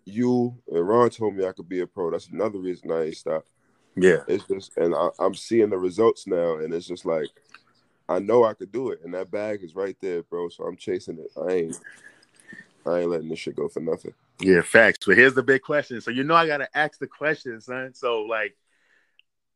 you 0.05 0.55
and 0.67 0.87
Ron 0.87 1.09
told 1.09 1.35
me 1.35 1.45
I 1.45 1.53
could 1.53 1.69
be 1.69 1.79
a 1.79 1.87
pro. 1.87 2.11
That's 2.11 2.27
another 2.27 2.59
reason 2.59 2.91
I 2.91 3.05
ain't 3.05 3.17
stopped. 3.17 3.47
Yeah. 3.95 4.23
It's 4.27 4.45
just, 4.47 4.77
and 4.77 4.93
I, 4.93 5.09
I'm 5.19 5.35
seeing 5.35 5.69
the 5.69 5.77
results 5.77 6.27
now, 6.27 6.57
and 6.57 6.73
it's 6.73 6.87
just 6.87 7.05
like, 7.05 7.29
I 8.09 8.19
know 8.19 8.43
I 8.43 8.53
could 8.53 8.71
do 8.71 8.89
it, 8.89 8.99
and 9.03 9.13
that 9.13 9.31
bag 9.31 9.63
is 9.63 9.75
right 9.75 9.95
there, 10.01 10.23
bro. 10.23 10.49
So 10.49 10.65
I'm 10.65 10.75
chasing 10.75 11.19
it. 11.19 11.31
I 11.39 11.53
ain't. 11.53 11.79
I 12.85 12.99
ain't 12.99 13.09
letting 13.09 13.29
this 13.29 13.39
shit 13.39 13.55
go 13.55 13.67
for 13.67 13.79
nothing. 13.79 14.13
Yeah, 14.39 14.61
facts. 14.61 15.05
But 15.05 15.17
here's 15.17 15.33
the 15.33 15.43
big 15.43 15.61
question. 15.61 16.01
So 16.01 16.11
you 16.11 16.23
know 16.23 16.35
I 16.35 16.47
gotta 16.47 16.67
ask 16.75 16.99
the 16.99 17.07
question, 17.07 17.59
son. 17.61 17.93
So 17.93 18.23
like 18.23 18.55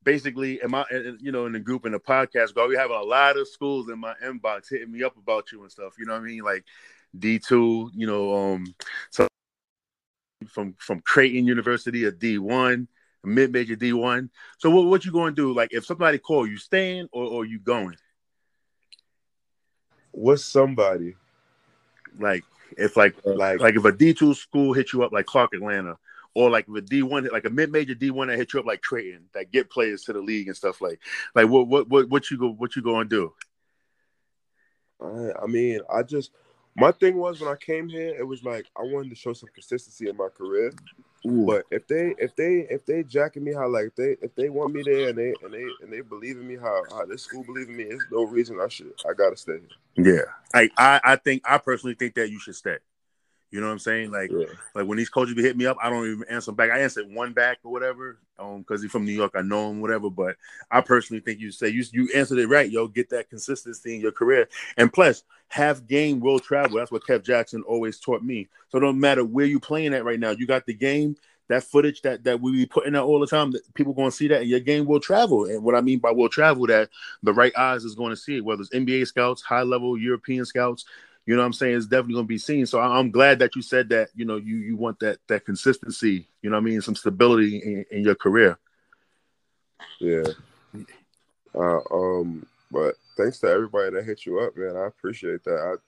basically 0.04 0.62
am 0.62 0.74
I 0.74 0.86
you 1.20 1.32
know 1.32 1.46
in 1.46 1.52
the 1.52 1.60
group 1.60 1.86
in 1.86 1.92
the 1.92 2.00
podcast 2.00 2.56
go 2.56 2.68
we 2.68 2.78
have 2.78 2.92
a 2.92 3.02
lot 3.02 3.36
of 3.36 3.48
schools 3.48 3.90
in 3.90 4.00
my 4.00 4.14
inbox 4.24 4.70
hitting 4.70 4.92
me 4.92 5.04
up 5.04 5.18
about 5.18 5.52
you 5.52 5.62
and 5.64 5.72
stuff. 5.72 5.94
You 6.00 6.06
know 6.06 6.14
what 6.14 6.22
I 6.22 6.26
mean? 6.26 6.44
Like 6.44 6.64
D2, 7.18 7.90
you 7.94 8.08
know, 8.08 8.34
um 8.34 8.74
so 9.10 9.28
from 10.48 10.76
from 10.78 11.02
Creighton 11.02 11.46
University, 11.48 12.06
a 12.06 12.12
D1, 12.12 12.88
mid-major 13.24 13.76
D1. 13.76 14.30
So 14.58 14.70
what 14.70 14.86
what 14.86 15.06
you 15.06 15.12
going 15.12 15.36
to 15.36 15.42
do? 15.42 15.54
Like 15.54 15.74
if 15.74 15.86
somebody 15.86 16.18
call 16.18 16.48
you 16.48 16.58
staying 16.58 17.10
or, 17.12 17.26
or 17.26 17.46
you 17.46 17.60
going? 17.60 17.98
What's 20.12 20.46
somebody? 20.46 21.16
Like 22.18 22.44
if 22.78 22.98
like 22.98 23.16
like 23.26 23.60
like 23.60 23.76
if 23.76 23.86
a 23.86 23.92
D 23.92 24.14
two 24.14 24.34
school 24.34 24.74
hit 24.74 24.94
you 24.94 25.04
up 25.04 25.12
like 25.12 25.26
Clark 25.26 25.54
Atlanta, 25.54 25.98
or 26.34 26.50
like 26.50 26.68
if 26.68 26.76
a 26.76 26.82
D 26.82 27.02
one 27.04 27.28
like 27.32 27.46
a 27.46 27.50
mid 27.50 27.72
major 27.72 27.96
D 27.96 28.12
one 28.12 28.28
that 28.28 28.38
hit 28.38 28.54
you 28.54 28.60
up 28.60 28.66
like 28.66 28.82
Creighton 28.82 29.26
that 29.34 29.52
get 29.52 29.70
players 29.70 30.04
to 30.04 30.14
the 30.14 30.22
league 30.22 30.48
and 30.48 30.58
stuff 30.58 30.82
like 30.82 31.00
like 31.36 31.48
what 31.48 31.68
what 31.68 31.88
what 31.90 32.10
what 32.10 32.30
you 32.32 32.38
go 32.38 32.50
what 32.50 32.76
you 32.76 32.82
going 32.82 33.10
to 33.10 33.16
do? 33.16 33.34
I, 35.02 35.44
I 35.44 35.48
mean, 35.48 35.82
I 35.94 36.04
just 36.04 36.32
my 36.78 36.92
thing 36.92 37.18
was 37.18 37.42
when 37.42 37.52
I 37.52 37.56
came 37.56 37.90
here, 37.90 38.16
it 38.18 38.26
was 38.26 38.44
like 38.44 38.68
I 38.78 38.84
wanted 38.84 39.10
to 39.10 39.16
show 39.16 39.34
some 39.34 39.50
consistency 39.54 40.10
in 40.10 40.16
my 40.16 40.28
career. 40.30 40.72
Ooh. 41.26 41.46
But 41.48 41.66
if 41.72 41.88
they 41.88 42.14
if 42.20 42.36
they 42.36 42.68
if 42.70 42.86
they 42.86 43.04
jacking 43.04 43.44
me 43.44 43.54
how 43.54 43.68
like 43.68 43.96
they 43.96 44.16
if 44.22 44.36
they 44.36 44.50
want 44.50 44.74
me 44.74 44.84
there 44.84 45.10
and 45.10 45.18
they 45.18 45.34
and 45.44 45.52
they 45.52 45.66
and 45.82 45.92
they 45.92 46.02
believe 46.02 46.38
in 46.38 46.48
me 46.48 46.56
how 46.56 46.84
how 46.92 47.06
this 47.06 47.24
school 47.24 47.44
believe 47.44 47.70
in 47.70 47.76
me, 47.76 47.86
there's 47.86 48.06
no 48.12 48.24
reason 48.24 48.60
I 48.62 48.68
should 48.68 48.94
I 49.10 49.14
gotta 49.14 49.36
stay 49.36 49.58
here. 49.96 50.16
Yeah, 50.16 50.32
I 50.54 50.70
I, 50.78 51.02
I 51.04 51.16
think 51.16 51.42
I 51.44 51.58
personally 51.58 51.96
think 51.96 52.14
that 52.16 52.30
you 52.30 52.40
should 52.40 52.56
stay. 52.56 52.78
You 53.50 53.62
know 53.62 53.68
what 53.68 53.74
I'm 53.74 53.80
saying? 53.80 54.12
Like, 54.12 54.30
yeah. 54.32 54.46
like 54.76 54.86
when 54.88 54.98
these 54.98 55.10
coaches 55.10 55.34
be 55.34 55.42
hit 55.42 55.56
me 55.56 55.66
up, 55.66 55.78
I 55.82 55.90
don't 55.90 56.06
even 56.06 56.26
answer 56.30 56.48
them 56.48 56.56
back. 56.56 56.70
I 56.70 56.80
answered 56.80 57.10
one 57.10 57.32
back 57.32 57.60
or 57.64 57.72
whatever, 57.72 58.20
um, 58.38 58.60
because 58.60 58.82
he's 58.82 58.92
from 58.92 59.06
New 59.06 59.14
York. 59.14 59.34
I 59.36 59.42
know 59.42 59.70
him, 59.70 59.80
whatever. 59.80 60.10
But 60.10 60.36
I 60.70 60.82
personally 60.82 61.22
think 61.22 61.40
you 61.40 61.52
say 61.52 61.70
you 61.70 61.84
you 61.94 62.10
answered 62.14 62.40
it 62.40 62.48
right, 62.48 62.70
yo. 62.70 62.88
Get 62.88 63.10
that 63.12 63.30
consistency 63.30 63.96
in 63.96 64.02
your 64.02 64.12
career, 64.12 64.50
and 64.76 64.92
plus, 64.92 65.24
have 65.48 65.88
game 65.88 66.20
will 66.20 66.40
travel. 66.40 66.78
That's 66.78 66.92
what 66.92 67.06
Kev 67.06 67.24
Jackson 67.24 67.64
always 67.64 68.00
taught 68.00 68.22
me. 68.22 68.50
So 68.70 68.80
no 68.80 68.92
matter 68.92 69.24
where 69.24 69.46
you 69.46 69.60
playing 69.62 69.94
at 69.94 70.04
right 70.04 70.20
now, 70.20 70.32
you 70.32 70.46
got 70.46 70.66
the 70.66 70.74
game. 70.74 71.16
That 71.50 71.64
footage 71.64 72.02
that 72.02 72.26
that 72.26 72.42
we 72.42 72.52
be 72.52 72.66
putting 72.66 72.94
out 72.98 73.06
all 73.06 73.22
the 73.22 73.28
time, 73.28 73.52
that 73.52 73.74
people 73.74 73.94
going 73.94 74.12
to 74.12 74.16
see 74.16 74.28
that, 74.28 74.42
and 74.42 74.50
your 74.50 74.60
game 74.60 74.86
will 74.86 75.00
travel. 75.00 75.46
And 75.46 75.64
what 75.64 75.76
I 75.76 75.80
mean 75.80 76.00
by 76.00 76.12
will 76.12 76.28
travel, 76.28 76.68
that 76.68 76.90
the 77.24 77.32
right 77.32 77.58
eyes 77.58 77.86
is 77.86 77.96
going 77.96 78.10
to 78.10 78.18
see 78.18 78.36
it, 78.36 78.44
whether 78.44 78.62
it's 78.62 78.72
NBA 78.72 79.08
scouts, 79.08 79.42
high 79.42 79.62
level 79.62 79.98
European 79.98 80.44
scouts, 80.44 80.84
you 81.28 81.36
know 81.36 81.42
what 81.42 81.48
I'm 81.48 81.54
saying, 81.54 81.76
it's 81.76 81.86
definitely 81.86 82.14
going 82.14 82.26
to 82.26 82.30
be 82.30 82.38
seen. 82.38 82.66
So 82.66 82.80
I'm 82.80 83.12
glad 83.12 83.40
that 83.40 83.56
you 83.56 83.62
said 83.62 83.90
that, 83.90 84.10
you 84.16 84.24
know, 84.24 84.38
you 84.38 84.56
you 84.56 84.78
want 84.78 84.98
that 85.02 85.20
that 85.28 85.46
consistency, 85.46 86.26
you 86.42 86.50
know 86.50 86.56
I 86.56 86.62
mean, 86.62 86.82
some 86.82 86.96
stability 86.96 87.58
in, 87.58 87.86
in 87.92 88.04
your 88.04 88.16
career. 88.16 88.58
Yeah. 90.00 90.24
Uh, 91.54 91.80
um, 91.92 92.46
but 92.72 92.96
thanks 93.18 93.40
to 93.40 93.48
everybody 93.48 93.92
that 93.92 94.06
hit 94.06 94.26
you 94.26 94.40
up, 94.40 94.56
man. 94.56 94.78
I 94.78 94.88
appreciate 94.88 95.44
that. 95.44 95.80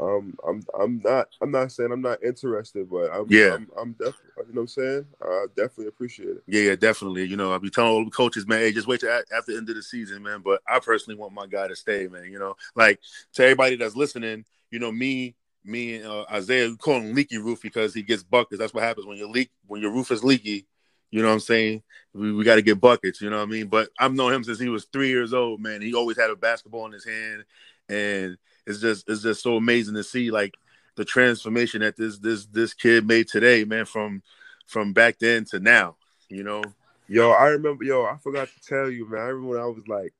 Um, 0.00 0.36
I'm 0.46 0.62
I'm 0.78 1.00
not 1.04 1.28
I'm 1.40 1.52
not 1.52 1.70
saying 1.70 1.92
I'm 1.92 2.02
not 2.02 2.22
interested, 2.22 2.90
but 2.90 3.12
I'm 3.12 3.26
Yeah. 3.28 3.54
I'm, 3.54 3.68
I'm 3.78 3.92
definitely 3.92 4.30
you 4.38 4.54
know 4.54 4.60
what 4.60 4.60
I'm 4.62 4.68
saying. 4.68 5.06
I 5.22 5.46
definitely 5.56 5.86
appreciate 5.86 6.30
it. 6.30 6.42
Yeah, 6.46 6.62
yeah, 6.62 6.76
definitely. 6.76 7.24
You 7.24 7.36
know, 7.36 7.52
I'll 7.52 7.60
be 7.60 7.70
telling 7.70 7.92
all 7.92 8.04
the 8.04 8.10
coaches, 8.10 8.46
man, 8.46 8.58
hey, 8.58 8.72
just 8.72 8.88
wait 8.88 9.00
till 9.00 9.10
after 9.10 9.52
the 9.52 9.58
end 9.58 9.68
of 9.70 9.76
the 9.76 9.82
season, 9.82 10.22
man. 10.22 10.42
But 10.44 10.60
I 10.68 10.80
personally 10.80 11.18
want 11.18 11.32
my 11.32 11.46
guy 11.46 11.68
to 11.68 11.76
stay, 11.76 12.08
man. 12.08 12.24
You 12.24 12.40
know, 12.40 12.56
like 12.74 13.00
to 13.34 13.44
everybody 13.44 13.76
that's 13.76 13.94
listening, 13.94 14.44
you 14.70 14.80
know, 14.80 14.90
me, 14.90 15.36
me 15.64 15.96
and 15.96 16.06
uh, 16.06 16.24
Isaiah, 16.30 16.68
we 16.68 16.76
call 16.76 17.00
him 17.00 17.14
leaky 17.14 17.38
roof 17.38 17.62
because 17.62 17.94
he 17.94 18.02
gets 18.02 18.24
buckets. 18.24 18.58
That's 18.58 18.74
what 18.74 18.82
happens 18.82 19.06
when 19.06 19.16
you 19.16 19.28
leak 19.28 19.50
when 19.66 19.80
your 19.80 19.92
roof 19.92 20.10
is 20.10 20.24
leaky. 20.24 20.66
You 21.12 21.22
know 21.22 21.28
what 21.28 21.34
I'm 21.34 21.40
saying? 21.40 21.82
We, 22.12 22.32
we 22.32 22.42
got 22.42 22.56
to 22.56 22.62
get 22.62 22.80
buckets. 22.80 23.20
You 23.20 23.30
know 23.30 23.36
what 23.36 23.48
I 23.48 23.52
mean? 23.52 23.68
But 23.68 23.90
I've 24.00 24.14
known 24.14 24.32
him 24.32 24.42
since 24.42 24.58
he 24.58 24.68
was 24.68 24.88
three 24.92 25.08
years 25.08 25.32
old, 25.32 25.60
man. 25.60 25.80
He 25.80 25.94
always 25.94 26.18
had 26.18 26.30
a 26.30 26.36
basketball 26.36 26.86
in 26.86 26.92
his 26.92 27.04
hand, 27.04 27.44
and 27.88 28.36
it's 28.66 28.80
just 28.80 29.08
it's 29.08 29.22
just 29.22 29.42
so 29.42 29.56
amazing 29.56 29.94
to 29.94 30.04
see 30.04 30.30
like 30.30 30.54
the 30.96 31.04
transformation 31.04 31.80
that 31.80 31.96
this 31.96 32.18
this 32.18 32.46
this 32.46 32.74
kid 32.74 33.06
made 33.06 33.28
today, 33.28 33.64
man. 33.64 33.84
From 33.84 34.22
from 34.66 34.92
back 34.92 35.18
then 35.18 35.44
to 35.46 35.60
now. 35.60 35.96
You 36.28 36.42
know? 36.42 36.62
Yo, 37.08 37.30
I 37.30 37.48
remember. 37.48 37.84
Yo, 37.84 38.04
I 38.04 38.16
forgot 38.22 38.48
to 38.48 38.60
tell 38.66 38.90
you, 38.90 39.08
man. 39.08 39.20
I 39.20 39.24
remember 39.24 39.48
when 39.48 39.60
I 39.60 39.66
was 39.66 39.86
like, 39.86 40.14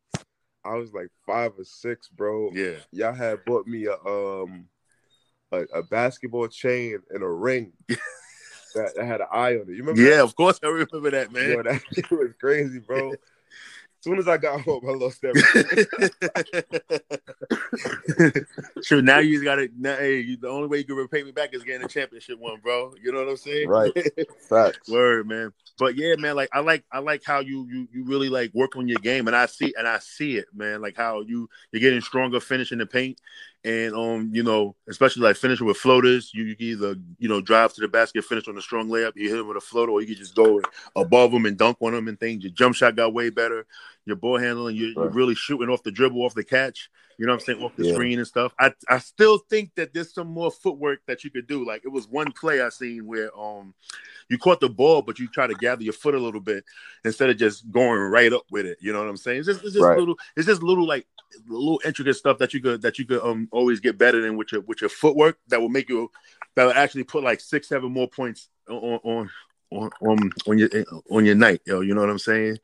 I 0.64 0.74
was 0.74 0.92
like 0.92 1.08
five 1.26 1.52
or 1.58 1.64
six, 1.64 2.08
bro. 2.08 2.50
Yeah. 2.52 2.76
Y'all 2.92 3.14
had 3.14 3.44
bought 3.44 3.66
me 3.66 3.86
a 3.86 3.94
um 3.94 4.68
a, 5.52 5.62
a 5.78 5.82
basketball 5.82 6.48
chain 6.48 6.98
and 7.10 7.22
a 7.22 7.28
ring 7.28 7.72
that, 7.88 8.92
that 8.96 9.04
had 9.04 9.20
an 9.20 9.28
eye 9.32 9.54
on 9.54 9.62
it. 9.62 9.70
You 9.70 9.84
remember? 9.84 10.02
Yeah, 10.02 10.22
of 10.22 10.36
course 10.36 10.60
I 10.62 10.68
remember 10.68 11.10
that, 11.10 11.32
that? 11.32 11.48
Yo, 11.48 11.62
man. 11.62 11.64
that 11.64 12.10
was 12.10 12.32
crazy, 12.40 12.80
bro. 12.80 13.12
As 14.04 14.10
soon 14.10 14.18
as 14.18 14.28
I 14.28 14.36
got 14.36 14.60
home, 14.60 14.82
I 14.86 14.92
lost 14.92 15.24
everything. 15.24 15.86
sure, 18.82 19.00
now 19.00 19.20
you 19.20 19.42
gotta 19.42 19.70
now 19.78 19.96
hey, 19.96 20.20
you, 20.20 20.36
the 20.36 20.50
only 20.50 20.68
way 20.68 20.76
you 20.76 20.84
can 20.84 20.96
repay 20.96 21.22
me 21.22 21.32
back 21.32 21.54
is 21.54 21.62
getting 21.62 21.86
a 21.86 21.88
championship 21.88 22.38
one, 22.38 22.60
bro. 22.60 22.92
You 23.02 23.12
know 23.12 23.20
what 23.20 23.30
I'm 23.30 23.38
saying? 23.38 23.66
Right. 23.66 23.90
Facts. 24.50 24.90
Word, 24.90 25.26
man. 25.26 25.54
But 25.78 25.96
yeah, 25.96 26.16
man, 26.16 26.36
like 26.36 26.50
I 26.52 26.60
like 26.60 26.84
I 26.92 26.98
like 26.98 27.22
how 27.24 27.40
you 27.40 27.66
you 27.72 27.88
you 27.94 28.04
really 28.04 28.28
like 28.28 28.52
work 28.52 28.76
on 28.76 28.88
your 28.88 28.98
game 28.98 29.26
and 29.26 29.34
I 29.34 29.46
see 29.46 29.72
and 29.74 29.88
I 29.88 30.00
see 30.00 30.36
it, 30.36 30.48
man. 30.54 30.82
Like 30.82 30.98
how 30.98 31.22
you 31.22 31.48
you're 31.72 31.80
getting 31.80 32.02
stronger 32.02 32.40
finishing 32.40 32.76
the 32.76 32.86
paint 32.86 33.18
and 33.64 33.94
um, 33.94 34.30
you 34.32 34.42
know, 34.42 34.76
especially 34.88 35.22
like 35.22 35.36
finishing 35.36 35.66
with 35.66 35.78
floaters. 35.78 36.32
You, 36.34 36.44
you 36.44 36.56
either, 36.58 36.96
you 37.18 37.28
know, 37.28 37.40
drive 37.40 37.72
to 37.74 37.80
the 37.80 37.88
basket, 37.88 38.24
finish 38.24 38.46
on 38.46 38.58
a 38.58 38.62
strong 38.62 38.88
layup, 38.88 39.12
you 39.16 39.30
hit 39.30 39.38
him 39.38 39.48
with 39.48 39.56
a 39.56 39.60
floater, 39.60 39.92
or 39.92 40.00
you 40.02 40.06
can 40.06 40.16
just 40.16 40.34
go 40.34 40.60
above 40.94 41.32
them 41.32 41.46
and 41.46 41.56
dunk 41.56 41.78
on 41.80 41.92
them 41.92 42.08
and 42.08 42.20
things. 42.20 42.44
Your 42.44 42.52
jump 42.52 42.74
shot 42.74 42.94
got 42.94 43.14
way 43.14 43.30
better. 43.30 43.66
Your 44.06 44.16
ball 44.16 44.38
handling, 44.38 44.76
you, 44.76 44.88
you're 44.88 45.08
Right. 45.08 45.14
really 45.14 45.34
shooting 45.34 45.68
off 45.70 45.82
the 45.82 45.92
dribble, 45.92 46.22
off 46.24 46.34
the 46.34 46.44
catch. 46.44 46.90
You 47.18 47.26
know 47.26 47.32
what 47.32 47.40
I'm 47.42 47.46
saying? 47.46 47.62
Off 47.62 47.76
the 47.76 47.84
Yeah. 47.84 47.92
screen 47.92 48.18
and 48.18 48.26
stuff. 48.26 48.54
I 48.58 48.72
I 48.88 48.98
still 48.98 49.38
think 49.38 49.74
that 49.76 49.94
there's 49.94 50.12
some 50.12 50.28
more 50.28 50.50
footwork 50.50 51.00
that 51.06 51.24
you 51.24 51.30
could 51.30 51.46
do. 51.46 51.64
Like 51.64 51.84
it 51.84 51.88
was 51.92 52.08
one 52.08 52.32
play 52.32 52.60
I 52.62 52.70
seen 52.70 53.06
where 53.06 53.30
um 53.38 53.74
you 54.30 54.38
caught 54.38 54.60
the 54.60 54.70
ball, 54.70 55.02
but 55.02 55.20
you 55.20 55.28
try 55.28 55.46
to 55.48 55.54
gather 55.56 55.84
your 55.84 55.94
foot 55.94 56.16
a 56.16 56.20
little 56.20 56.40
bit 56.40 56.64
instead 57.04 57.30
of 57.30 57.38
just 57.38 57.70
going 57.70 58.00
right 58.00 58.32
up 58.32 58.44
with 58.50 58.66
it. 58.66 58.78
You 58.82 58.92
know 58.92 59.00
what 59.00 59.08
I'm 59.10 59.18
saying? 59.18 59.40
It's 59.40 59.48
just, 59.48 59.64
it's 59.64 59.74
just 59.74 59.86
Right. 59.86 59.98
little, 59.98 60.16
it's 60.36 60.46
just 60.48 60.62
little 60.64 60.86
like 60.86 61.06
little 61.48 61.80
intricate 61.84 62.16
stuff 62.16 62.38
that 62.38 62.54
you 62.54 62.62
could 62.62 62.82
that 62.82 62.98
you 62.98 63.06
could 63.06 63.22
um 63.22 63.48
always 63.52 63.80
get 63.80 63.98
better 63.98 64.22
than 64.22 64.36
with 64.36 64.52
your 64.52 64.62
with 64.62 64.80
your 64.82 64.90
footwork 64.90 65.38
that 65.48 65.60
will 65.60 65.70
make 65.70 65.88
you 65.90 66.10
that 66.56 66.64
will 66.64 66.74
actually 66.74 67.04
put 67.04 67.24
like 67.24 67.40
six 67.40 67.68
seven 67.68 67.92
more 67.92 68.08
points 68.08 68.50
on 68.70 69.00
on 69.04 69.30
on 69.72 69.90
on, 70.02 70.32
on 70.48 70.58
your 70.58 70.70
on 71.10 71.26
your 71.26 71.36
night. 71.36 71.62
Yo, 71.66 71.82
you 71.82 71.94
know 71.94 72.02
what 72.02 72.10
I'm 72.10 72.18
saying? 72.20 72.58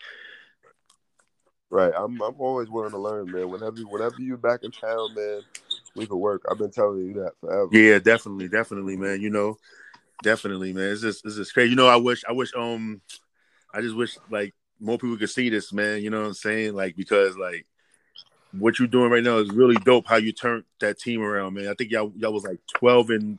Right. 1.71 1.93
I'm 1.97 2.21
I'm 2.21 2.35
always 2.39 2.69
willing 2.69 2.91
to 2.91 2.99
learn, 2.99 3.31
man. 3.31 3.49
Whenever 3.49 3.81
whenever 3.83 4.17
you 4.19 4.37
back 4.37 4.65
in 4.65 4.73
town, 4.73 5.15
man, 5.15 5.43
we 5.95 6.07
could 6.07 6.17
work. 6.17 6.43
I've 6.51 6.59
been 6.59 6.73
telling 6.73 7.07
you 7.07 7.15
that 7.15 7.33
forever. 7.41 7.69
Yeah, 7.71 8.01
definitely, 8.01 8.49
definitely, 8.49 8.97
man. 8.97 9.21
You 9.21 9.31
know, 9.31 9.57
definitely, 10.23 10.73
man. 10.73 10.91
It's 10.91 11.01
just 11.01 11.25
it's 11.25 11.37
just 11.37 11.55
crazy. 11.55 11.71
You 11.71 11.77
know, 11.77 11.87
I 11.87 11.97
wish 11.97 12.25
I 12.29 12.33
wish 12.33 12.53
um 12.57 13.01
I 13.73 13.81
just 13.81 13.95
wish 13.95 14.19
like 14.31 14.53
more 14.81 14.99
people 14.99 15.17
could 15.17 15.31
see 15.31 15.49
this, 15.49 15.73
man. 15.73 16.03
You 16.03 16.11
know 16.11 16.21
what 16.21 16.27
I'm 16.27 16.35
saying? 16.35 16.75
Like 16.75 16.97
because 16.97 17.37
like 17.37 17.67
what 18.59 18.79
you're 18.79 18.89
doing 18.89 19.11
right 19.11 19.23
now 19.23 19.39
is 19.39 19.51
really 19.51 19.77
dope. 19.77 20.07
How 20.07 20.17
you 20.17 20.33
turned 20.33 20.65
that 20.81 20.99
team 20.99 21.23
around, 21.23 21.55
man. 21.55 21.69
I 21.69 21.75
think 21.75 21.93
y'all 21.93 22.13
y'all 22.17 22.33
was 22.33 22.45
like 22.45 22.59
12 22.75 23.11
and 23.11 23.39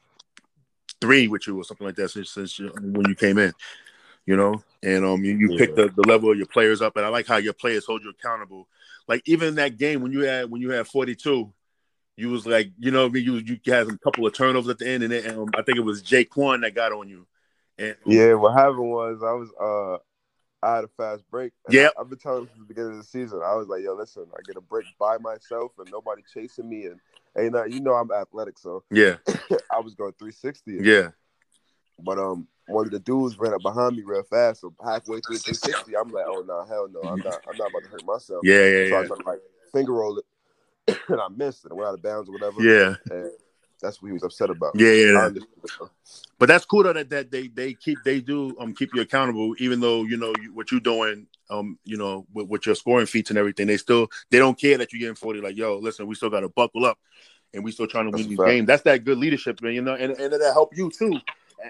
three 1.02 1.28
with 1.28 1.48
you 1.48 1.60
or 1.60 1.64
something 1.64 1.86
like 1.86 1.96
that 1.96 2.10
since 2.10 2.32
since 2.32 2.60
you, 2.60 2.72
when 2.80 3.08
you 3.10 3.16
came 3.16 3.38
in. 3.38 3.54
You 4.26 4.38
know, 4.38 4.64
and 4.84 5.04
um, 5.04 5.24
you, 5.24 5.36
you 5.36 5.58
picked 5.58 5.78
Yeah. 5.78 5.86
the, 5.86 5.94
the 5.96 6.08
level 6.08 6.32
of 6.32 6.38
your 6.38 6.48
players 6.48 6.82
up, 6.82 6.96
and 6.96 7.06
I 7.06 7.10
like 7.10 7.28
how 7.28 7.38
your 7.38 7.54
players 7.54 7.86
hold 7.86 8.04
you 8.04 8.12
accountable. 8.12 8.68
Like 9.08 9.24
even 9.26 9.50
in 9.50 9.56
that 9.56 9.78
game 9.78 10.02
when 10.02 10.12
you 10.12 10.22
had 10.22 10.50
when 10.50 10.62
you 10.62 10.72
had 10.72 10.88
42, 10.88 11.52
you 12.18 12.30
was 12.30 12.46
like, 12.46 12.72
you 12.80 12.92
know, 12.92 13.04
what 13.04 13.10
I 13.10 13.14
mean, 13.14 13.26
you 13.26 13.58
you 13.66 13.74
had 13.74 13.88
a 13.88 13.98
couple 13.98 14.26
of 14.26 14.34
turnovers 14.34 14.70
at 14.70 14.78
the 14.78 14.88
end, 14.88 15.04
and, 15.04 15.12
then, 15.12 15.38
um, 15.38 15.50
I 15.56 15.64
think 15.64 15.78
it 15.78 15.82
was 15.82 16.04
Jaquan 16.04 16.62
that 16.62 16.76
got 16.76 16.92
on 16.92 17.10
you. 17.10 17.26
And 17.78 17.96
Yeah, 18.06 18.34
what 18.36 18.54
happened 18.54 18.90
was 18.90 19.24
I 19.24 19.34
was 19.34 19.50
uh 19.60 19.98
I 20.64 20.76
had 20.76 20.84
a 20.84 20.90
fast 20.90 21.24
break. 21.32 21.54
Yeah, 21.70 21.90
I, 21.98 22.02
have 22.02 22.10
been 22.10 22.20
telling 22.20 22.46
from 22.46 22.60
the 22.60 22.66
beginning 22.66 22.92
of 22.92 22.98
the 22.98 23.04
season. 23.04 23.42
I 23.44 23.56
was 23.56 23.68
like, 23.68 23.82
yo, 23.84 23.96
listen, 23.96 24.28
I 24.34 24.42
get 24.46 24.58
a 24.58 24.62
break 24.62 24.86
by 25.00 25.18
myself 25.18 25.72
and 25.80 25.90
nobody 25.92 26.22
chasing 26.32 26.70
me 26.70 26.86
and 26.86 27.00
ain't 27.38 27.54
not 27.54 27.72
you 27.72 27.80
know 27.80 27.94
I'm 27.94 28.12
athletic, 28.12 28.60
so 28.60 28.84
yeah, 28.92 29.18
I 29.72 29.80
was 29.80 29.96
going 29.96 30.14
360. 30.20 30.78
yeah, 30.82 31.10
But 32.00 32.20
um 32.20 32.48
one 32.72 32.86
of 32.86 32.92
the 32.92 33.00
dudes 33.00 33.38
ran 33.38 33.54
up 33.54 33.62
behind 33.62 33.96
me 33.96 34.04
real 34.04 34.24
fast. 34.24 34.62
So 34.62 34.74
halfway 34.84 35.20
through 35.20 35.38
360, 35.38 35.96
I'm 35.96 36.12
like, 36.12 36.26
oh 36.28 36.44
no, 36.48 36.66
hell 36.66 36.88
no, 36.92 37.02
I'm 37.02 37.20
not 37.24 37.42
I'm 37.50 37.58
not 37.58 37.68
about 37.70 37.84
to 37.84 37.90
hurt 37.90 38.06
myself. 38.06 38.44
yeah, 38.46 38.56
yeah, 38.56 38.66
So 38.66 38.98
I 38.98 39.02
yeah, 39.02 39.08
tried 39.08 39.16
to 39.18 39.24
like 39.24 39.40
finger 39.74 39.94
roll 39.94 40.18
it 40.20 40.26
and 41.10 41.20
I 41.22 41.28
missed 41.30 41.66
it. 41.66 41.72
I 41.72 41.76
went 41.76 41.88
out 41.88 41.94
of 41.96 42.02
bounds 42.02 42.30
or 42.30 42.34
whatever. 42.34 42.62
yeah, 42.62 42.96
And 43.10 43.32
that's 43.82 44.02
what 44.02 44.08
he 44.10 44.14
was 44.14 44.24
upset 44.24 44.50
about. 44.50 44.76
yeah, 44.76 44.92
yeah. 44.92 45.30
But 46.40 46.48
that's 46.48 46.66
cool 46.66 46.84
though 46.84 46.94
that, 46.94 47.10
that 47.10 47.32
they 47.32 47.48
they 47.48 47.74
keep 47.74 48.00
they 48.04 48.20
do 48.20 48.56
um 48.60 48.74
keep 48.74 48.94
you 48.94 49.02
accountable, 49.02 49.56
even 49.60 49.80
though 49.80 50.04
you 50.04 50.18
know 50.18 50.34
you, 50.42 50.54
what 50.54 50.72
you're 50.72 50.80
doing 50.80 51.28
um 51.50 51.78
you 51.84 51.98
know 51.98 52.26
with, 52.34 52.48
with 52.48 52.66
your 52.66 52.76
scoring 52.76 53.06
feats 53.06 53.30
and 53.30 53.38
everything. 53.38 53.68
They 53.68 53.78
still 53.78 54.08
they 54.32 54.40
don't 54.40 54.60
care 54.60 54.78
that 54.78 54.92
you're 54.92 55.00
getting 55.00 55.16
40. 55.16 55.42
Like 55.42 55.56
yo, 55.56 55.78
listen, 55.78 56.08
we 56.08 56.16
still 56.16 56.30
got 56.32 56.40
to 56.40 56.50
buckle 56.50 56.86
up, 56.86 56.98
and 57.54 57.64
we 57.64 57.72
still 57.72 57.88
trying 57.88 58.06
to 58.06 58.12
That's 58.12 58.24
win 58.24 58.30
these 58.30 58.38
fact. 58.40 58.48
games. 58.50 58.68
That's 58.68 58.84
that 58.84 59.04
good 59.04 59.20
leadership, 59.20 59.62
man. 59.62 59.74
You 59.74 59.82
know, 59.84 59.94
and 59.94 60.14
and 60.14 60.34
that'll 60.34 60.52
help 60.54 60.76
you 60.76 60.90
too 60.90 61.20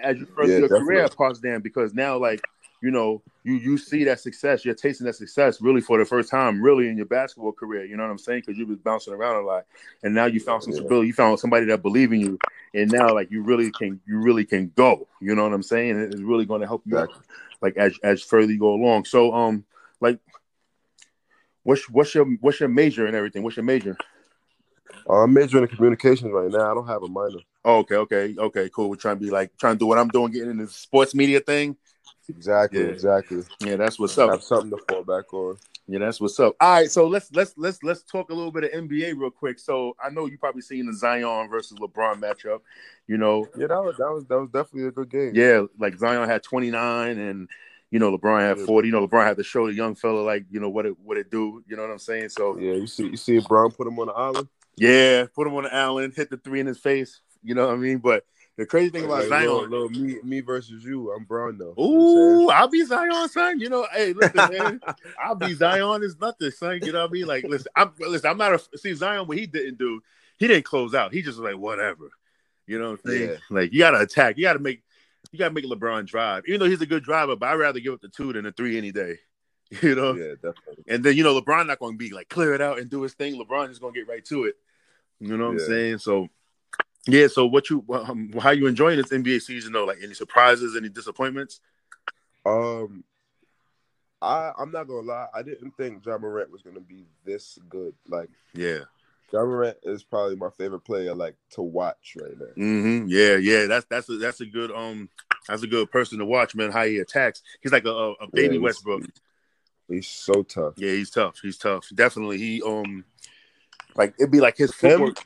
as 0.02 0.18
you 0.18 0.26
further 0.26 0.52
Yeah, 0.52 0.58
your 0.60 0.68
career 0.68 1.08
definitely. 1.08 1.16
parts 1.16 1.40
because 1.62 1.94
now 1.94 2.18
like 2.18 2.42
you 2.80 2.90
know 2.90 3.22
you 3.44 3.54
you 3.54 3.76
see 3.78 4.04
that 4.04 4.20
success, 4.20 4.64
you're 4.64 4.74
tasting 4.74 5.06
that 5.06 5.14
success 5.14 5.60
really 5.60 5.80
for 5.80 5.98
the 5.98 6.04
first 6.04 6.30
time, 6.30 6.62
really 6.62 6.88
in 6.88 6.96
your 6.96 7.06
basketball 7.06 7.52
career. 7.52 7.84
You 7.84 7.96
know 7.96 8.04
what 8.04 8.10
I'm 8.10 8.18
saying? 8.18 8.42
Because 8.46 8.58
you 8.58 8.66
was 8.66 8.78
bouncing 8.78 9.12
around 9.14 9.42
a 9.42 9.46
lot, 9.46 9.66
and 10.02 10.14
now 10.14 10.26
you 10.26 10.40
found 10.40 10.62
some 10.62 10.72
Yeah. 10.72 10.78
stability. 10.80 11.08
You 11.08 11.12
found 11.12 11.38
somebody 11.40 11.66
that 11.66 11.82
believe 11.82 12.12
in 12.12 12.20
you, 12.20 12.38
and 12.74 12.90
now 12.90 13.14
like 13.14 13.30
you 13.30 13.42
really 13.42 13.70
can 13.70 14.00
you 14.06 14.18
really 14.18 14.44
can 14.44 14.72
go. 14.76 15.08
You 15.20 15.34
know 15.34 15.42
what 15.44 15.52
I'm 15.52 15.62
saying? 15.62 15.98
It's 15.98 16.20
really 16.22 16.46
going 16.46 16.60
to 16.60 16.66
help 16.66 16.82
you 16.86 16.94
Exactly. 16.94 17.22
like 17.60 17.76
as 17.76 17.98
as 18.02 18.22
further 18.22 18.52
you 18.52 18.58
go 18.58 18.74
along. 18.74 19.04
So 19.06 19.32
um 19.34 19.64
like. 20.00 20.18
What's 21.64 21.88
what's 21.88 22.12
your 22.14 22.24
what's 22.40 22.58
your 22.58 22.68
major 22.68 23.06
and 23.06 23.14
everything? 23.14 23.44
What's 23.44 23.56
your 23.56 23.64
major? 23.64 23.96
Uh, 25.08 25.22
I'm 25.22 25.32
majoring 25.32 25.64
in 25.64 25.74
communications 25.74 26.32
right 26.32 26.50
now. 26.50 26.70
I 26.70 26.74
don't 26.74 26.86
have 26.86 27.02
a 27.02 27.08
minor. 27.08 27.38
Oh, 27.64 27.78
okay, 27.78 27.96
okay, 27.96 28.34
okay, 28.38 28.70
cool. 28.72 28.90
We're 28.90 28.96
trying 28.96 29.16
to 29.16 29.24
be 29.24 29.30
like 29.30 29.56
trying 29.58 29.74
to 29.74 29.78
do 29.78 29.86
what 29.86 29.98
I'm 29.98 30.08
doing, 30.08 30.32
getting 30.32 30.50
into 30.50 30.66
the 30.66 30.72
sports 30.72 31.14
media 31.14 31.40
thing. 31.40 31.76
Exactly, 32.28 32.80
Yeah. 32.80 32.86
exactly. 32.88 33.42
Yeah, 33.60 33.76
that's 33.76 33.98
what's 33.98 34.16
up. 34.18 34.30
I 34.30 34.32
Have 34.34 34.42
something 34.42 34.70
to 34.70 34.84
fall 34.88 35.02
back 35.04 35.32
on. 35.34 35.56
Yeah, 35.88 35.98
that's 35.98 36.20
what's 36.20 36.38
up. 36.38 36.54
All 36.60 36.70
right, 36.70 36.90
so 36.90 37.06
let's 37.08 37.30
let's 37.32 37.54
let's 37.56 37.82
let's 37.82 38.02
talk 38.04 38.30
a 38.30 38.34
little 38.34 38.52
bit 38.52 38.64
of 38.64 38.70
NBA 38.70 39.14
real 39.16 39.30
quick. 39.30 39.58
So 39.58 39.96
I 40.02 40.10
know 40.10 40.26
you 40.26 40.38
probably 40.38 40.62
seen 40.62 40.86
the 40.86 40.94
Zion 40.94 41.48
versus 41.50 41.76
LeBron 41.78 42.20
matchup. 42.20 42.60
You 43.08 43.18
know, 43.18 43.48
Yeah, 43.56 43.66
that 43.66 43.82
was 43.82 43.96
that 43.98 44.10
was 44.10 44.24
that 44.26 44.38
was 44.38 44.48
definitely 44.50 44.88
a 44.88 44.92
good 44.92 45.10
game. 45.10 45.32
yeah, 45.34 45.64
like 45.78 45.98
Zion 45.98 46.28
had 46.28 46.42
29 46.44 47.18
and 47.18 47.48
you 47.90 47.98
know 47.98 48.16
LeBron 48.16 48.40
had 48.40 48.58
40. 48.60 48.88
You 48.88 48.92
know, 48.92 49.06
LeBron 49.06 49.24
had 49.26 49.36
to 49.38 49.42
show 49.44 49.66
the 49.66 49.74
young 49.74 49.96
fella 49.96 50.20
like 50.20 50.46
you 50.50 50.60
know 50.60 50.70
what 50.70 50.86
it 50.86 50.96
what 51.00 51.16
it 51.18 51.30
do. 51.30 51.62
You 51.66 51.76
know 51.76 51.82
what 51.82 51.90
I'm 51.90 51.98
saying? 51.98 52.28
So 52.28 52.56
Yeah, 52.58 52.74
you 52.74 52.86
see, 52.86 53.08
you 53.08 53.16
see, 53.16 53.40
Brown 53.40 53.72
put 53.72 53.86
him 53.88 53.98
on 53.98 54.06
the 54.06 54.12
island. 54.12 54.48
Yeah, 54.76 55.26
put 55.34 55.46
him 55.46 55.54
on 55.54 55.64
the 55.64 55.74
island, 55.74 56.14
hit 56.16 56.30
the 56.30 56.36
three 56.36 56.60
in 56.60 56.66
his 56.66 56.78
face. 56.78 57.20
You 57.42 57.54
know 57.54 57.66
what 57.66 57.74
I 57.74 57.78
mean? 57.78 57.98
But 57.98 58.24
the 58.56 58.66
crazy 58.66 58.90
thing 58.90 59.04
about 59.04 59.20
Like, 59.20 59.28
Zion, 59.28 59.48
little, 59.48 59.68
little 59.68 59.88
me, 59.88 60.16
me 60.22 60.40
versus 60.40 60.84
you. 60.84 61.10
I'm 61.12 61.24
Brown 61.24 61.58
though. 61.58 61.74
You 61.76 61.84
know 61.84 62.44
what 62.44 62.44
Ooh, 62.44 62.50
I'll 62.50 62.68
be 62.68 62.84
Zion, 62.84 63.28
son. 63.28 63.60
You 63.60 63.70
know, 63.70 63.86
hey, 63.92 64.12
listen, 64.12 64.36
man. 64.36 64.80
I'll 65.24 65.34
be 65.34 65.54
Zion 65.54 66.02
is 66.02 66.18
nothing, 66.20 66.50
son. 66.50 66.80
You 66.82 66.92
know 66.92 67.00
what 67.00 67.10
I 67.10 67.12
mean? 67.12 67.26
Like, 67.26 67.44
listen, 67.44 67.72
I'm 67.74 67.92
listen, 67.98 68.30
I'm 68.30 68.36
not 68.38 68.54
a 68.54 68.78
see 68.78 68.94
Zion. 68.94 69.26
What 69.26 69.38
he 69.38 69.46
didn't 69.46 69.78
do, 69.78 70.00
he 70.38 70.48
didn't 70.48 70.64
close 70.64 70.94
out. 70.94 71.12
He 71.12 71.22
just 71.22 71.38
was 71.38 71.50
like 71.50 71.60
whatever. 71.60 72.10
You 72.66 72.78
know 72.78 72.90
what 72.92 73.00
I'm 73.04 73.10
saying? 73.10 73.30
Yeah. 73.30 73.36
Like, 73.50 73.72
you 73.72 73.78
gotta 73.78 74.00
attack. 74.00 74.36
You 74.36 74.44
gotta 74.44 74.58
make. 74.58 74.82
You 75.30 75.38
gotta 75.38 75.54
make 75.54 75.64
LeBron 75.64 76.06
drive, 76.06 76.44
even 76.46 76.60
though 76.60 76.68
he's 76.68 76.82
a 76.82 76.86
good 76.86 77.04
driver. 77.04 77.36
But 77.36 77.48
I'd 77.48 77.54
rather 77.54 77.80
give 77.80 77.94
up 77.94 78.00
the 78.00 78.08
two 78.08 78.32
than 78.32 78.44
the 78.44 78.52
three 78.52 78.76
any 78.78 78.92
day. 78.92 79.16
You 79.80 79.94
know. 79.94 80.12
Yeah, 80.12 80.34
definitely. 80.34 80.84
And 80.86 81.02
then 81.02 81.16
you 81.16 81.24
know 81.24 81.40
LeBron 81.40 81.66
not 81.66 81.78
going 81.78 81.94
to 81.94 81.98
be 81.98 82.12
like 82.12 82.28
clear 82.28 82.52
it 82.52 82.60
out 82.60 82.78
and 82.78 82.90
do 82.90 83.00
his 83.00 83.14
thing. 83.14 83.42
LeBron 83.42 83.70
is 83.70 83.78
going 83.78 83.94
to 83.94 84.00
get 84.00 84.06
right 84.06 84.22
to 84.26 84.44
it. 84.44 84.56
You 85.22 85.36
know 85.36 85.46
what 85.46 85.52
I'm 85.52 85.58
saying? 85.60 85.98
So 85.98 86.28
yeah. 87.06 87.28
So 87.28 87.46
what 87.46 87.70
you 87.70 87.84
um, 87.92 88.32
how 88.40 88.50
you 88.50 88.66
enjoying 88.66 88.96
this 88.96 89.10
NBA 89.10 89.40
season 89.42 89.72
though? 89.72 89.84
Like 89.84 89.98
any 90.02 90.14
surprises, 90.14 90.76
any 90.76 90.88
disappointments? 90.88 91.60
Um, 92.44 93.04
I 94.20 94.50
I'm 94.58 94.72
not 94.72 94.88
gonna 94.88 95.06
lie. 95.06 95.28
I 95.32 95.42
didn't 95.42 95.76
think 95.76 96.04
Ja 96.04 96.18
Morant 96.18 96.50
was 96.50 96.62
gonna 96.62 96.80
be 96.80 97.06
this 97.24 97.56
good. 97.68 97.94
Like, 98.08 98.30
yeah, 98.52 98.80
Ja 99.32 99.44
Morant 99.44 99.76
is 99.84 100.02
probably 100.02 100.34
my 100.34 100.50
favorite 100.58 100.80
player, 100.84 101.14
like 101.14 101.36
to 101.50 101.62
watch 101.62 102.16
right 102.20 102.36
now. 102.36 102.46
Mm-hmm. 102.64 103.06
Yeah, 103.06 103.36
yeah. 103.36 103.66
That's 103.66 103.86
that's 103.88 104.08
a 104.08 104.16
that's 104.16 104.40
a 104.40 104.46
good 104.46 104.72
um 104.72 105.08
that's 105.46 105.62
a 105.62 105.68
good 105.68 105.88
person 105.92 106.18
to 106.18 106.24
watch, 106.24 106.56
man. 106.56 106.72
How 106.72 106.84
he 106.84 106.98
attacks. 106.98 107.42
He's 107.60 107.72
like 107.72 107.84
a, 107.84 108.14
a 108.20 108.26
baby 108.32 108.56
Yeah, 108.56 108.62
Westbrook. 108.62 109.04
He's 109.88 110.08
so 110.08 110.42
tough. 110.42 110.74
Yeah, 110.76 110.92
he's 110.92 111.10
tough. 111.10 111.38
He's 111.40 111.58
tough. 111.58 111.88
Definitely. 111.94 112.38
He 112.38 112.60
um 112.62 113.04
like 113.94 114.14
it'd 114.18 114.30
be 114.30 114.40
like 114.40 114.56
his 114.56 114.74
Him? 114.76 114.98
footwork. 114.98 115.24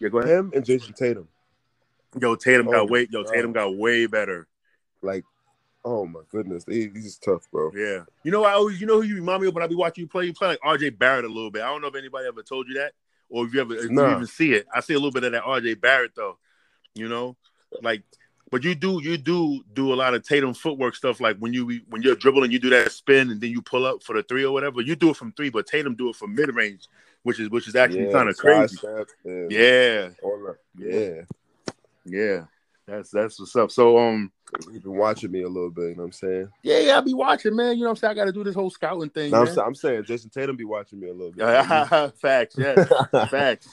Yeah, 0.00 0.08
go 0.08 0.18
ahead. 0.18 0.30
Him 0.30 0.52
and 0.54 0.64
Jayson 0.64 0.94
Tatum, 0.94 1.28
Yo, 2.20 2.34
Tatum 2.34 2.68
Oh 2.68 2.72
got 2.72 2.90
way 2.90 3.06
yo, 3.10 3.24
God. 3.24 3.32
Tatum 3.32 3.52
got 3.52 3.76
way 3.76 4.06
better. 4.06 4.46
like, 5.02 5.24
oh 5.84 6.06
my 6.06 6.20
goodness, 6.30 6.64
he, 6.66 6.90
he's 6.94 7.18
tough, 7.18 7.50
bro. 7.50 7.70
Yeah. 7.74 8.04
You 8.24 8.30
know, 8.30 8.44
I 8.44 8.52
always 8.52 8.80
you 8.80 8.86
know 8.86 9.00
who 9.00 9.06
you 9.06 9.16
remind 9.16 9.42
me 9.42 9.48
of 9.48 9.54
when 9.54 9.62
I 9.64 9.66
be 9.66 9.74
watching 9.74 10.02
you 10.02 10.08
play? 10.08 10.26
You 10.26 10.32
play 10.32 10.48
like 10.48 10.60
RJ 10.60 10.98
Barrett 10.98 11.24
a 11.24 11.28
little 11.28 11.50
bit. 11.50 11.62
I 11.62 11.66
don't 11.66 11.82
know 11.82 11.88
if 11.88 11.96
anybody 11.96 12.26
ever 12.26 12.42
told 12.42 12.68
you 12.68 12.74
that 12.74 12.92
or 13.28 13.46
if 13.46 13.54
you 13.54 13.60
ever 13.60 13.74
if 13.74 13.90
you 13.90 14.10
even 14.10 14.26
see 14.26 14.52
it. 14.52 14.66
I 14.72 14.80
see 14.80 14.94
a 14.94 14.98
little 14.98 15.12
bit 15.12 15.24
of 15.24 15.32
that 15.32 15.44
RJ 15.44 15.80
Barrett 15.80 16.12
though. 16.14 16.38
You 16.94 17.08
know? 17.08 17.36
Like 17.80 18.02
but 18.52 18.62
you 18.62 18.74
do 18.74 19.00
you 19.02 19.16
do 19.16 19.64
do 19.72 19.94
a 19.94 19.96
lot 19.96 20.12
of 20.12 20.28
Tatum 20.28 20.52
footwork 20.52 20.94
stuff 20.94 21.20
like 21.20 21.38
when 21.38 21.54
you 21.54 21.80
when 21.88 22.02
you're 22.02 22.14
dribbling 22.14 22.52
you 22.52 22.58
do 22.58 22.68
that 22.68 22.92
spin 22.92 23.30
and 23.30 23.40
then 23.40 23.50
you 23.50 23.62
pull 23.62 23.86
up 23.86 24.02
for 24.02 24.14
the 24.14 24.22
three 24.22 24.44
or 24.44 24.52
whatever. 24.52 24.82
You 24.82 24.94
do 24.94 25.08
it 25.08 25.16
from 25.16 25.32
three, 25.32 25.48
but 25.48 25.66
Tatum 25.66 25.94
do 25.94 26.10
it 26.10 26.16
from 26.16 26.34
mid 26.34 26.54
range, 26.54 26.86
which 27.22 27.40
is 27.40 27.48
which 27.48 27.66
is 27.66 27.74
actually 27.74 28.04
Yeah, 28.04 28.12
kind 28.12 28.28
of 28.28 28.36
crazy. 28.36 28.76
Yeah. 29.24 30.10
Yeah, 30.78 31.22
yeah. 32.04 32.44
That's 32.86 33.10
that's 33.10 33.40
what's 33.40 33.56
up. 33.56 33.70
So 33.70 33.96
um 33.96 34.30
he's 34.70 34.82
been 34.82 34.98
watching 34.98 35.32
me 35.32 35.44
a 35.44 35.48
little 35.48 35.70
bit. 35.70 35.84
You 35.84 35.94
know 35.94 36.02
what 36.02 36.06
I'm 36.08 36.12
saying? 36.12 36.48
yeah, 36.62 36.80
yeah, 36.80 36.94
I'll 36.96 37.02
be 37.02 37.14
watching, 37.14 37.56
man. 37.56 37.78
You 37.78 37.84
know 37.84 37.88
what 37.88 37.90
I'm 37.92 37.96
saying? 37.96 38.10
I 38.10 38.14
gotta 38.14 38.32
do 38.32 38.44
this 38.44 38.54
whole 38.54 38.68
scouting 38.68 39.08
thing. 39.08 39.30
No, 39.30 39.46
I'm, 39.46 39.58
I'm 39.60 39.74
saying 39.74 40.04
Jayson 40.04 40.28
Tatum 40.30 40.56
be 40.56 40.64
watching 40.64 41.00
me 41.00 41.08
a 41.08 41.14
little 41.14 41.32
bit. 41.32 42.14
Facts, 42.20 42.56
yes. 42.58 42.86
Facts. 43.30 43.68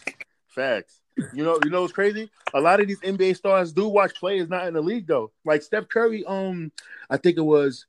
Facts. 0.47 0.98
You 1.33 1.43
know, 1.43 1.59
you 1.63 1.69
know 1.69 1.81
what's 1.81 1.93
crazy? 1.93 2.29
A 2.53 2.61
lot 2.61 2.79
of 2.79 2.87
these 2.87 2.99
NBA 3.01 3.35
stars 3.35 3.71
do 3.71 3.87
watch 3.87 4.15
players 4.15 4.49
not 4.49 4.67
in 4.67 4.73
the 4.73 4.81
league 4.81 5.07
though. 5.07 5.31
Like 5.45 5.61
Steph 5.61 5.89
Curry, 5.89 6.23
um, 6.25 6.71
I 7.09 7.17
think 7.17 7.37
it 7.37 7.41
was 7.41 7.85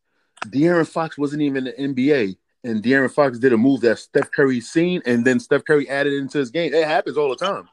De'Aaron 0.47 0.89
Fox 0.89 1.19
wasn't 1.19 1.43
even 1.43 1.67
in 1.67 1.95
the 1.95 2.05
NBA. 2.05 2.37
And 2.63 2.83
De'Aaron 2.83 3.11
Fox 3.11 3.39
did 3.39 3.53
a 3.53 3.57
move 3.57 3.81
that 3.83 3.99
Steph 3.99 4.31
Curry 4.31 4.61
seen, 4.61 5.01
and 5.07 5.25
then 5.25 5.41
Steph 5.41 5.65
Curry 5.65 5.89
added 5.89 6.13
into 6.13 6.39
his 6.39 6.51
game. 6.51 6.75
It 6.75 6.87
happens 6.87 7.17
all 7.17 7.31
the 7.31 7.37
time. 7.37 7.69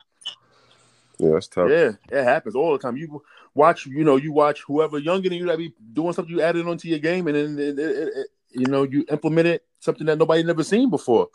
yeah, 1.18 1.32
that's 1.32 1.48
tough. 1.48 1.70
Yeah, 1.70 1.92
it 2.10 2.24
happens 2.24 2.56
all 2.56 2.72
the 2.72 2.80
time. 2.80 2.96
You 2.96 3.22
watch, 3.54 3.86
you 3.86 4.06
know, 4.06 4.16
you 4.16 4.32
watch 4.32 4.62
whoever 4.66 4.98
younger 4.98 5.28
than 5.28 5.40
you 5.40 5.46
that 5.48 5.58
be 5.58 5.74
doing 5.92 6.14
something, 6.14 6.34
you 6.34 6.42
added 6.42 6.66
onto 6.66 6.88
your 6.88 7.00
game, 7.00 7.28
and 7.28 7.36
then 7.36 7.60
it, 7.60 7.78
it, 7.78 8.08
it, 8.16 8.28
you 8.52 8.66
know 8.68 8.84
you 8.84 9.06
implement 9.12 9.48
it 9.48 9.66
something 9.80 10.08
that 10.08 10.18
nobody 10.18 10.44
never 10.44 10.64
seen 10.64 10.90
before. 10.90 11.28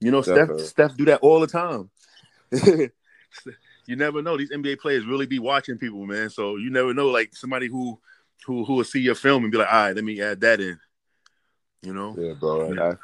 You 0.00 0.10
know, 0.10 0.22
Steph 0.22 0.60
Steph 0.60 0.96
do 0.96 1.04
that 1.06 1.20
all 1.20 1.40
the 1.40 1.46
time. 1.46 1.90
you 3.90 3.96
never 3.96 4.22
know; 4.22 4.36
these 4.36 4.52
NBA 4.52 4.78
players 4.78 5.04
really 5.04 5.26
be 5.26 5.40
watching 5.40 5.76
people, 5.76 6.06
man. 6.06 6.30
So 6.30 6.56
you 6.56 6.70
never 6.70 6.94
know, 6.94 7.08
like 7.08 7.34
somebody 7.34 7.66
who 7.66 7.98
who 8.46 8.64
who 8.64 8.74
will 8.76 8.84
see 8.84 9.00
your 9.00 9.16
film 9.16 9.42
and 9.42 9.50
be 9.50 9.58
like, 9.58 9.72
"All 9.72 9.86
right, 9.86 9.96
let 9.96 10.04
me 10.04 10.22
add 10.22 10.40
that 10.42 10.60
in." 10.60 10.78
You 11.82 11.94
know? 11.94 12.14
Yeah, 12.16 12.34
bro. 12.34 12.72
I- 12.92 12.96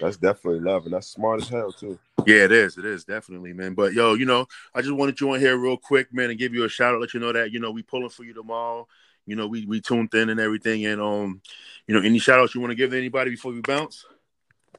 that's 0.00 0.16
definitely 0.16 0.60
love, 0.60 0.84
and 0.84 0.94
that's 0.94 1.06
smart 1.06 1.42
as 1.42 1.48
hell 1.48 1.70
too. 1.70 1.96
Yeah, 2.26 2.44
it 2.44 2.52
is. 2.52 2.76
It 2.76 2.84
is 2.84 3.04
definitely, 3.04 3.52
man. 3.52 3.74
But 3.74 3.92
yo, 3.92 4.14
you 4.14 4.24
know, 4.24 4.46
I 4.74 4.80
just 4.80 4.94
wanted 4.94 5.20
you 5.20 5.30
on 5.32 5.38
here 5.38 5.56
real 5.56 5.76
quick, 5.76 6.12
man, 6.12 6.30
and 6.30 6.38
give 6.38 6.54
you 6.54 6.64
a 6.64 6.68
shout 6.68 6.94
out, 6.94 7.00
let 7.00 7.14
you 7.14 7.20
know 7.20 7.32
that 7.32 7.52
you 7.52 7.60
know 7.60 7.70
we 7.70 7.82
pulling 7.82 8.08
for 8.08 8.24
you 8.24 8.32
tomorrow. 8.34 8.88
You 9.26 9.36
know, 9.36 9.46
we 9.46 9.66
we 9.66 9.80
tuned 9.80 10.12
in 10.14 10.30
and 10.30 10.40
everything, 10.40 10.86
and 10.86 11.00
um, 11.00 11.40
you 11.86 11.94
know, 11.94 12.00
any 12.00 12.18
shout 12.18 12.40
outs 12.40 12.54
you 12.54 12.60
want 12.60 12.72
to 12.72 12.74
give 12.74 12.90
to 12.90 12.98
anybody 12.98 13.30
before 13.30 13.52
we 13.52 13.60
bounce? 13.60 14.04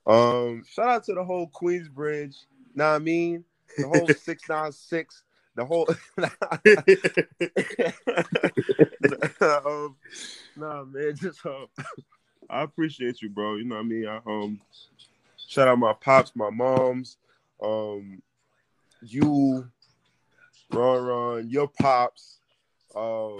Um, 0.05 0.63
shout 0.67 0.89
out 0.89 1.03
to 1.05 1.13
the 1.13 1.23
whole 1.23 1.49
Queensbridge. 1.49 2.35
Know 2.75 2.89
what 2.89 2.95
I 2.95 2.99
mean? 2.99 3.45
The 3.77 3.87
whole 3.87 4.07
six 4.17 4.49
nine 4.49 4.71
six. 4.71 5.23
The 5.55 5.65
whole. 5.65 5.87
um, 9.65 9.95
nah, 10.55 10.83
man. 10.83 11.15
Just 11.15 11.45
um, 11.45 11.67
I 12.49 12.63
appreciate 12.63 13.21
you, 13.21 13.29
bro. 13.29 13.55
You 13.55 13.65
know 13.65 13.75
what 13.75 13.81
I 13.81 13.87
mean? 13.87 14.07
I 14.07 14.17
um, 14.25 14.59
shout 15.47 15.67
out 15.67 15.77
my 15.77 15.93
pops, 15.93 16.35
my 16.35 16.49
moms, 16.49 17.17
um, 17.61 18.21
you, 19.01 19.69
Ron, 20.71 21.03
Ron, 21.03 21.49
your 21.49 21.67
pops, 21.67 22.39
um, 22.95 23.39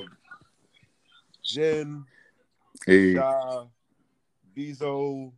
Jen, 1.44 2.06
hey, 2.86 3.16
Sha, 3.16 3.66
Bezo, 4.56 5.32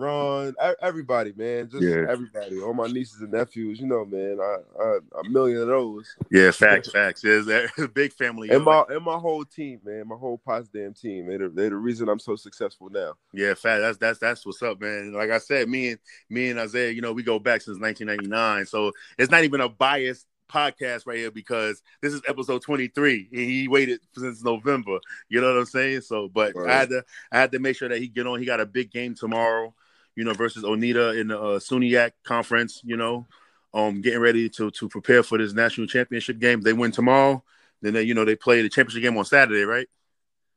Ron, 0.00 0.54
everybody, 0.80 1.32
man, 1.36 1.68
just 1.68 1.82
Yeah. 1.82 2.06
everybody, 2.08 2.60
all 2.60 2.74
my 2.74 2.86
nieces 2.86 3.20
and 3.20 3.32
nephews, 3.32 3.80
you 3.80 3.86
know, 3.86 4.04
man, 4.04 4.38
I, 4.40 4.56
I 4.82 4.98
a 5.20 5.28
million 5.28 5.60
of 5.60 5.68
those, 5.68 6.16
yeah, 6.30 6.50
facts, 6.50 6.90
facts. 6.92 7.22
Yeah, 7.22 7.66
a 7.78 7.88
big 7.88 8.12
family. 8.12 8.48
and 8.50 8.64
my 8.64 8.84
and 8.88 9.04
my 9.04 9.16
whole 9.18 9.44
team, 9.44 9.80
man, 9.84 10.08
my 10.08 10.16
whole 10.16 10.38
Potsdam 10.38 10.94
team, 10.94 11.26
they're, 11.26 11.48
they 11.48 11.68
the 11.68 11.76
reason 11.76 12.08
I'm 12.08 12.18
so 12.18 12.36
successful 12.36 12.88
now. 12.90 13.14
Yeah, 13.32 13.54
fat. 13.54 13.78
That's 13.80 13.98
that's 13.98 14.18
that's 14.18 14.46
what's 14.46 14.62
up, 14.62 14.80
man. 14.80 15.12
Like 15.12 15.30
I 15.30 15.38
said, 15.38 15.68
me 15.68 15.90
and 15.90 15.98
me 16.28 16.50
and 16.50 16.58
Isaiah, 16.58 16.90
you 16.90 17.02
know, 17.02 17.12
we 17.12 17.22
go 17.22 17.38
back 17.38 17.60
since 17.60 17.78
1999, 17.78 18.66
so 18.66 18.92
it's 19.18 19.30
not 19.30 19.44
even 19.44 19.60
a 19.60 19.68
biased 19.68 20.26
podcast 20.50 21.06
right 21.06 21.18
here 21.18 21.30
because 21.30 21.82
this 22.02 22.12
is 22.12 22.20
episode 22.26 22.60
23, 22.62 23.28
and 23.32 23.40
he 23.40 23.68
waited 23.68 24.00
since 24.16 24.42
November. 24.42 24.98
You 25.28 25.40
know 25.40 25.52
what 25.52 25.60
I'm 25.60 25.66
saying? 25.66 26.00
So, 26.02 26.28
but 26.28 26.56
I 26.56 26.72
had 26.72 26.88
to 26.90 27.04
I 27.32 27.38
had 27.38 27.52
to 27.52 27.58
make 27.58 27.76
sure 27.76 27.88
that 27.88 27.98
he 27.98 28.08
get 28.08 28.26
on. 28.26 28.40
He 28.40 28.46
got 28.46 28.60
a 28.60 28.66
big 28.66 28.90
game 28.90 29.14
tomorrow, 29.14 29.74
you 30.20 30.26
know, 30.26 30.34
versus 30.34 30.64
Oneonta 30.64 31.18
in 31.18 31.28
the 31.28 31.40
uh, 31.40 31.58
SUNYAC 31.58 32.10
conference. 32.24 32.82
You 32.84 32.98
know, 32.98 33.26
um, 33.72 34.02
getting 34.02 34.20
ready 34.20 34.50
to 34.50 34.70
to 34.72 34.86
prepare 34.86 35.22
for 35.22 35.38
this 35.38 35.54
national 35.54 35.86
championship 35.86 36.38
game. 36.38 36.60
They 36.60 36.74
win 36.74 36.92
tomorrow, 36.92 37.42
then 37.80 37.94
they 37.94 38.02
you 38.02 38.12
know 38.12 38.26
they 38.26 38.36
play 38.36 38.60
the 38.60 38.68
championship 38.68 39.02
game 39.02 39.16
on 39.16 39.24
Saturday, 39.24 39.62
right? 39.62 39.88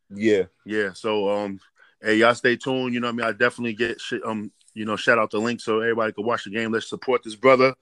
Yeah, 0.10 0.44
Yeah. 0.66 0.92
So 0.92 1.30
um 1.30 1.62
hey 2.02 2.16
y'all 2.16 2.36
stay 2.36 2.58
tuned. 2.58 2.94
You 2.94 3.00
know 3.00 3.08
what 3.08 3.14
I 3.14 3.16
mean? 3.16 3.26
I 3.28 3.32
definitely 3.32 3.74
get 3.74 4.02
shit 4.02 4.22
um, 4.26 4.52
you 4.74 4.84
know, 4.84 4.98
shout 4.98 5.18
out 5.18 5.32
the 5.32 5.40
link 5.40 5.62
so 5.62 5.80
everybody 5.80 6.12
can 6.12 6.26
watch 6.26 6.44
the 6.44 6.50
game. 6.50 6.74
Let's 6.74 6.90
support 6.90 7.24
this 7.24 7.36
brother. 7.36 7.74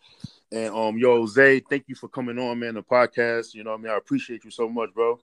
And 0.52 0.72
um 0.76 1.00
yo, 1.00 1.26
Zay, 1.26 1.62
thank 1.62 1.86
you 1.88 1.96
for 1.96 2.10
coming 2.10 2.38
on, 2.38 2.60
man, 2.60 2.76
the 2.76 2.84
podcast. 2.84 3.56
You 3.56 3.64
know 3.64 3.72
what 3.72 3.80
I 3.80 3.84
mean? 3.84 3.92
I 3.92 3.98
appreciate 3.98 4.46
you 4.46 4.52
so 4.52 4.70
much, 4.70 4.94
bro. 4.94 5.20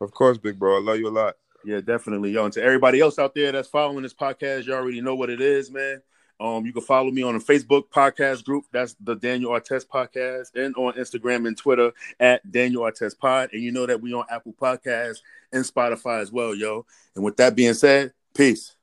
of 0.00 0.10
course, 0.10 0.38
big 0.38 0.58
bro, 0.58 0.76
I 0.76 0.80
love 0.80 0.98
you 0.98 1.06
a 1.06 1.10
lot. 1.10 1.36
Yeah, 1.64 1.80
definitely. 1.80 2.30
Yo, 2.30 2.44
and 2.44 2.52
to 2.54 2.62
everybody 2.62 3.00
else 3.00 3.18
out 3.18 3.34
there 3.34 3.52
that's 3.52 3.68
following 3.68 4.02
this 4.02 4.14
podcast, 4.14 4.66
you 4.66 4.74
already 4.74 5.00
know 5.00 5.14
what 5.14 5.30
it 5.30 5.40
is, 5.40 5.70
man. 5.70 6.02
Um, 6.40 6.64
you 6.64 6.72
can 6.72 6.80
follow 6.82 7.10
me 7.10 7.22
on 7.22 7.36
the 7.36 7.44
Facebook 7.44 7.88
podcast 7.90 8.44
group. 8.44 8.64
That's 8.72 8.96
the 9.00 9.14
Daniel 9.14 9.52
Artest 9.52 9.86
podcast, 9.88 10.54
and 10.54 10.74
on 10.76 10.94
Instagram 10.94 11.46
and 11.46 11.56
Twitter 11.56 11.92
at 12.18 12.50
Daniel 12.50 12.82
Artest 12.82 13.18
Pod. 13.18 13.50
And 13.52 13.62
you 13.62 13.72
know 13.72 13.84
that 13.84 14.00
we 14.00 14.14
on 14.14 14.24
Apple 14.30 14.54
Podcasts 14.58 15.18
and 15.52 15.64
Spotify 15.64 16.22
as 16.22 16.32
well, 16.32 16.54
yo. 16.54 16.86
And 17.14 17.22
with 17.22 17.36
that 17.36 17.54
being 17.54 17.74
said, 17.74 18.14
peace. 18.34 18.74